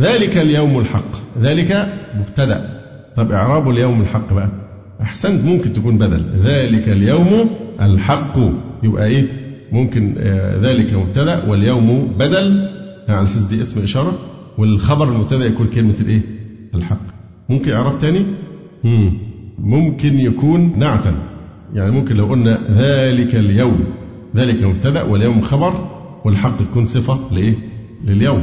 ذلك 0.00 0.38
اليوم 0.38 0.78
الحق 0.78 1.10
ذلك 1.40 1.92
مبتدأ. 2.18 2.80
طب 3.16 3.32
إعراب 3.32 3.70
اليوم 3.70 4.00
الحق 4.00 4.32
بقى 4.32 4.48
أحسنت 5.02 5.44
ممكن 5.44 5.72
تكون 5.72 5.98
بدل. 5.98 6.24
ذلك 6.44 6.88
اليوم 6.88 7.50
الحق 7.80 8.38
يبقى 8.82 9.06
إيه؟ 9.06 9.26
ممكن 9.72 10.14
آه، 10.18 10.60
ذلك 10.60 10.94
مبتدأ 10.94 11.44
واليوم 11.48 12.12
بدل. 12.18 12.68
على 13.08 13.22
أساس 13.22 13.42
دي 13.42 13.60
اسم 13.60 13.82
إشارة. 13.82 14.18
والخبر 14.58 15.08
المبتدأ 15.08 15.46
يكون 15.46 15.66
كلمة 15.66 15.96
الإيه؟ 16.00 16.22
الحق. 16.74 17.00
ممكن 17.48 17.72
إعراب 17.72 17.98
تاني؟ 17.98 18.26
مم. 18.84 19.12
ممكن 19.58 20.20
يكون 20.20 20.78
نعتا. 20.78 21.14
يعني 21.74 21.90
ممكن 21.90 22.16
لو 22.16 22.26
قلنا 22.26 22.58
ذلك 22.70 23.36
اليوم. 23.36 23.84
ذلك 24.36 24.62
مبتدأ 24.62 25.02
واليوم 25.02 25.40
خبر 25.40 25.88
والحق 26.24 26.56
تكون 26.56 26.86
صفة 26.86 27.18
لإيه؟ 27.32 27.54
لليوم. 28.04 28.42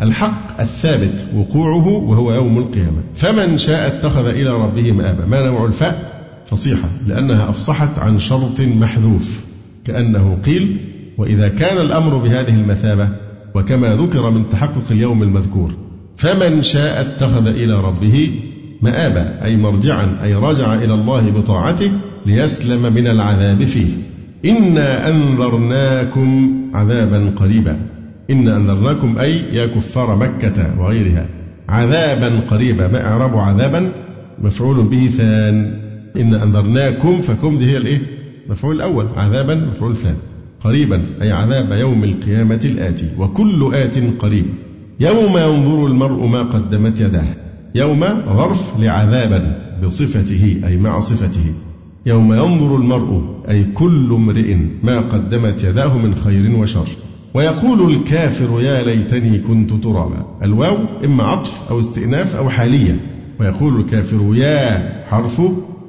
الحق 0.00 0.60
الثابت 0.60 1.26
وقوعه 1.36 1.88
وهو 1.88 2.32
يوم 2.32 2.58
القيامة. 2.58 3.02
فمن 3.14 3.58
شاء 3.58 3.86
اتخذ 3.86 4.26
إلى 4.26 4.50
ربه 4.50 4.92
مآبا. 4.92 5.26
ما 5.26 5.46
نوع 5.46 5.66
الفاء؟ 5.66 6.22
فصيحة. 6.46 6.88
لأنها 7.06 7.48
أفصحت 7.48 7.98
عن 7.98 8.18
شرط 8.18 8.60
محذوف. 8.60 9.44
كأنه 9.84 10.38
قيل 10.44 10.76
وإذا 11.18 11.48
كان 11.48 11.86
الأمر 11.86 12.16
بهذه 12.16 12.54
المثابة 12.54 13.08
وكما 13.54 13.96
ذكر 13.96 14.30
من 14.30 14.48
تحقق 14.48 14.84
اليوم 14.90 15.22
المذكور 15.22 15.72
فمن 16.16 16.62
شاء 16.62 17.00
اتخذ 17.00 17.46
إلى 17.46 17.80
ربه 17.80 18.40
مآبا 18.82 19.44
أي 19.44 19.56
مرجعا 19.56 20.16
أي 20.24 20.34
رجع 20.34 20.74
إلى 20.74 20.94
الله 20.94 21.30
بطاعته 21.30 21.90
ليسلم 22.26 22.92
من 22.92 23.06
العذاب 23.06 23.64
فيه. 23.64 23.92
إنا 24.44 25.08
أنذرناكم 25.08 26.52
عذابا 26.74 27.32
قريبا. 27.36 27.78
إنا 28.30 28.56
أنذرناكم 28.56 29.18
أي 29.18 29.42
يا 29.52 29.66
كفار 29.66 30.16
مكة 30.16 30.80
وغيرها 30.80 31.26
عذابا 31.68 32.40
قريبا 32.50 32.88
ما 32.88 33.06
إعراب 33.06 33.36
عذابا 33.36 33.92
مفعول 34.42 34.82
به 34.82 35.06
ثان. 35.06 35.80
إن 36.16 36.34
أنذرناكم 36.34 37.20
فكم 37.20 37.58
دي 37.58 37.70
هي 37.70 37.76
الإيه؟ 37.76 38.00
مفعول 38.48 38.76
الأول 38.76 39.08
عذابا 39.16 39.54
مفعول 39.54 39.96
ثاني 39.96 40.16
قريبا 40.64 41.04
أي 41.22 41.32
عذاب 41.32 41.72
يوم 41.72 42.04
القيامة 42.04 42.60
الآتي. 42.64 43.08
وكل 43.18 43.74
آت 43.74 43.98
قريب. 44.18 44.46
يوم 45.00 45.38
ينظر 45.38 45.86
المرء 45.86 46.26
ما 46.26 46.42
قدمت 46.42 47.00
يداه. 47.00 47.26
يوم 47.74 48.00
ظرف 48.36 48.80
لعذابا 48.80 49.58
بصفته 49.84 50.60
أي 50.66 50.76
مع 50.76 51.00
صفته. 51.00 51.52
يوم 52.06 52.32
ينظر 52.32 52.76
المرء 52.76 53.22
أي 53.50 53.64
كل 53.64 54.12
امرئ 54.12 54.56
ما 54.82 55.00
قدمت 55.00 55.64
يداه 55.64 55.98
من 55.98 56.14
خير 56.14 56.56
وشر. 56.56 56.88
ويقول 57.34 57.92
الكافر 57.92 58.60
يا 58.60 58.82
ليتني 58.82 59.38
كنت 59.38 59.72
ترابا. 59.84 60.26
الواو 60.42 60.76
إما 61.04 61.24
عطف 61.24 61.70
أو 61.70 61.80
استئناف 61.80 62.36
أو 62.36 62.48
حالية. 62.48 63.00
ويقول 63.40 63.80
الكافر 63.80 64.34
يا 64.34 64.88
حرف 65.08 65.42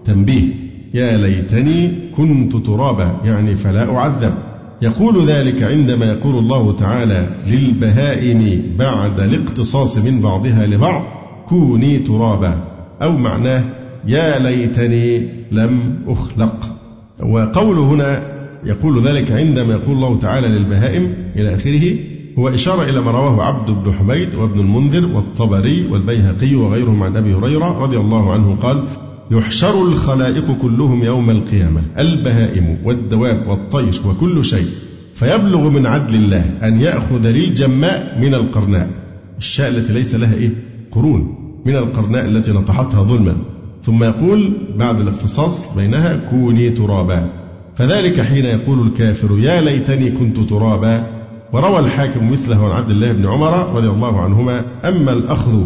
تنبيه. 0.05 0.47
يا 0.93 1.17
ليتني 1.17 1.91
كنت 2.17 2.55
ترابا. 2.55 3.21
يعني 3.25 3.55
فلا 3.55 3.95
أعذب. 3.97 4.33
يقول 4.81 5.25
ذلك 5.25 5.63
عندما 5.63 6.05
يقول 6.05 6.37
الله 6.37 6.75
تعالى 6.75 7.27
للبهائم 7.47 8.63
بعد 8.79 9.19
الاقتصاص 9.19 9.97
من 9.97 10.21
بعضها 10.21 10.65
لبعض 10.67 11.03
كوني 11.49 11.97
ترابا. 11.97 12.63
أو 13.01 13.17
معناه 13.17 13.63
يا 14.07 14.39
ليتني 14.39 15.29
لم 15.51 15.95
أخلق. 16.07 16.75
وقول 17.19 17.77
هنا 17.77 18.39
يقول 18.65 19.01
ذلك 19.01 19.31
عندما 19.31 19.73
يقول 19.73 19.95
الله 19.95 20.19
تعالى 20.19 20.47
للبهائم 20.47 21.13
إلى 21.35 21.55
آخره 21.55 21.97
هو 22.39 22.49
إشارة 22.49 22.89
إلى 22.89 23.01
ما 23.01 23.11
رواه 23.11 23.43
عبد 23.43 23.71
بن 23.71 23.93
حميد 23.93 24.35
وابن 24.35 24.59
المنذر 24.59 25.15
والطبري 25.15 25.87
والبيهقي 25.91 26.55
وغيرهم 26.55 27.03
عن 27.03 27.17
أبي 27.17 27.33
هريرة 27.33 27.79
رضي 27.79 27.97
الله 27.97 28.33
عنه 28.33 28.55
قال 28.55 28.83
يحشر 29.31 29.83
الخلائق 29.83 30.57
كلهم 30.61 31.03
يوم 31.03 31.29
القيامة 31.29 31.81
البهائم 31.97 32.77
والدواب 32.83 33.47
والطير 33.47 34.01
وكل 34.05 34.45
شيء. 34.45 34.67
فيبلغ 35.15 35.69
من 35.69 35.85
عدل 35.85 36.15
الله 36.15 36.43
أن 36.63 36.81
يأخذ 36.81 37.27
للجماء 37.27 38.19
من 38.21 38.33
القرناء. 38.33 38.89
الشاء 39.37 39.69
التي 39.69 39.93
ليس 39.93 40.15
لها 40.15 40.33
إيه؟ 40.33 40.49
قرون. 40.91 41.35
من 41.65 41.75
القرناء 41.75 42.25
التي 42.25 42.51
نطحتها 42.51 43.03
ظلما. 43.03 43.35
ثم 43.83 44.03
يقول 44.03 44.53
بعد 44.77 44.99
الاختصاص 44.99 45.75
بينها 45.75 46.29
كوني 46.29 46.69
ترابا. 46.69 47.29
فذلك 47.75 48.21
حين 48.21 48.45
يقول 48.45 48.87
الكافر 48.87 49.39
يا 49.39 49.61
ليتني 49.61 50.11
كنت 50.11 50.39
ترابا. 50.39 51.07
وروى 51.53 51.79
الحاكم 51.79 52.31
مثله 52.31 52.65
عن 52.65 52.71
عبد 52.71 52.91
الله 52.91 53.11
بن 53.11 53.25
عمر 53.25 53.75
رضي 53.75 53.87
الله 53.87 54.21
عنهما 54.21 54.65
أما 54.85 55.13
الأخذ 55.13 55.63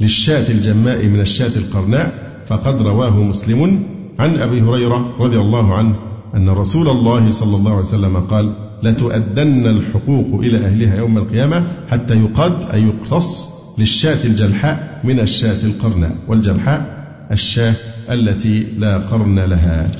للشاة 0.00 0.50
الجماء 0.50 1.06
من 1.06 1.20
الشاة 1.20 1.56
القرناء 1.56 2.25
فقد 2.46 2.82
رواه 2.82 3.22
مسلم 3.22 3.82
عن 4.18 4.36
أبي 4.36 4.60
هريرة 4.60 5.16
رضي 5.20 5.38
الله 5.38 5.74
عنه 5.74 5.96
أن 6.34 6.48
رسول 6.48 6.88
الله 6.88 7.30
صلى 7.30 7.56
الله 7.56 7.70
عليه 7.70 7.80
وسلم 7.80 8.16
قال 8.16 8.52
لتؤدن 8.82 9.66
الحقوق 9.66 10.40
إلى 10.40 10.66
أهلها 10.66 10.96
يوم 10.96 11.18
القيامة 11.18 11.72
حتى 11.88 12.14
يقد 12.14 12.70
أي 12.70 12.82
يقتص 12.82 13.56
للشاة 13.78 14.24
الجلحاء 14.24 15.00
من 15.04 15.20
الشاة 15.20 15.64
القرناء 15.64 16.16
والجلحاء 16.28 17.06
الشاة 17.32 17.74
التي 18.10 18.66
لا 18.78 18.98
قرن 18.98 19.38
لها. 19.38 19.90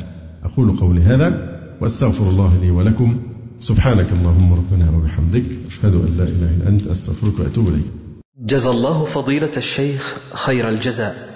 أقول 0.44 0.76
قولي 0.76 1.00
هذا 1.00 1.58
وأستغفر 1.80 2.30
الله 2.30 2.58
لي 2.62 2.70
ولكم. 2.70 3.16
سبحانك 3.58 4.06
اللهم 4.12 4.52
ربنا 4.52 4.90
وبحمدك 4.96 5.44
أشهد 5.68 5.94
أن 5.94 6.14
لا 6.18 6.24
إله 6.24 6.50
إلا 6.56 6.68
أنت 6.68 6.86
أستغفرك 6.86 7.40
وأتوب 7.40 7.68
إليك. 7.68 7.84
جزى 8.40 8.70
الله 8.70 9.04
فضيلة 9.04 9.52
الشيخ 9.56 10.16
خير 10.34 10.68
الجزاء. 10.68 11.35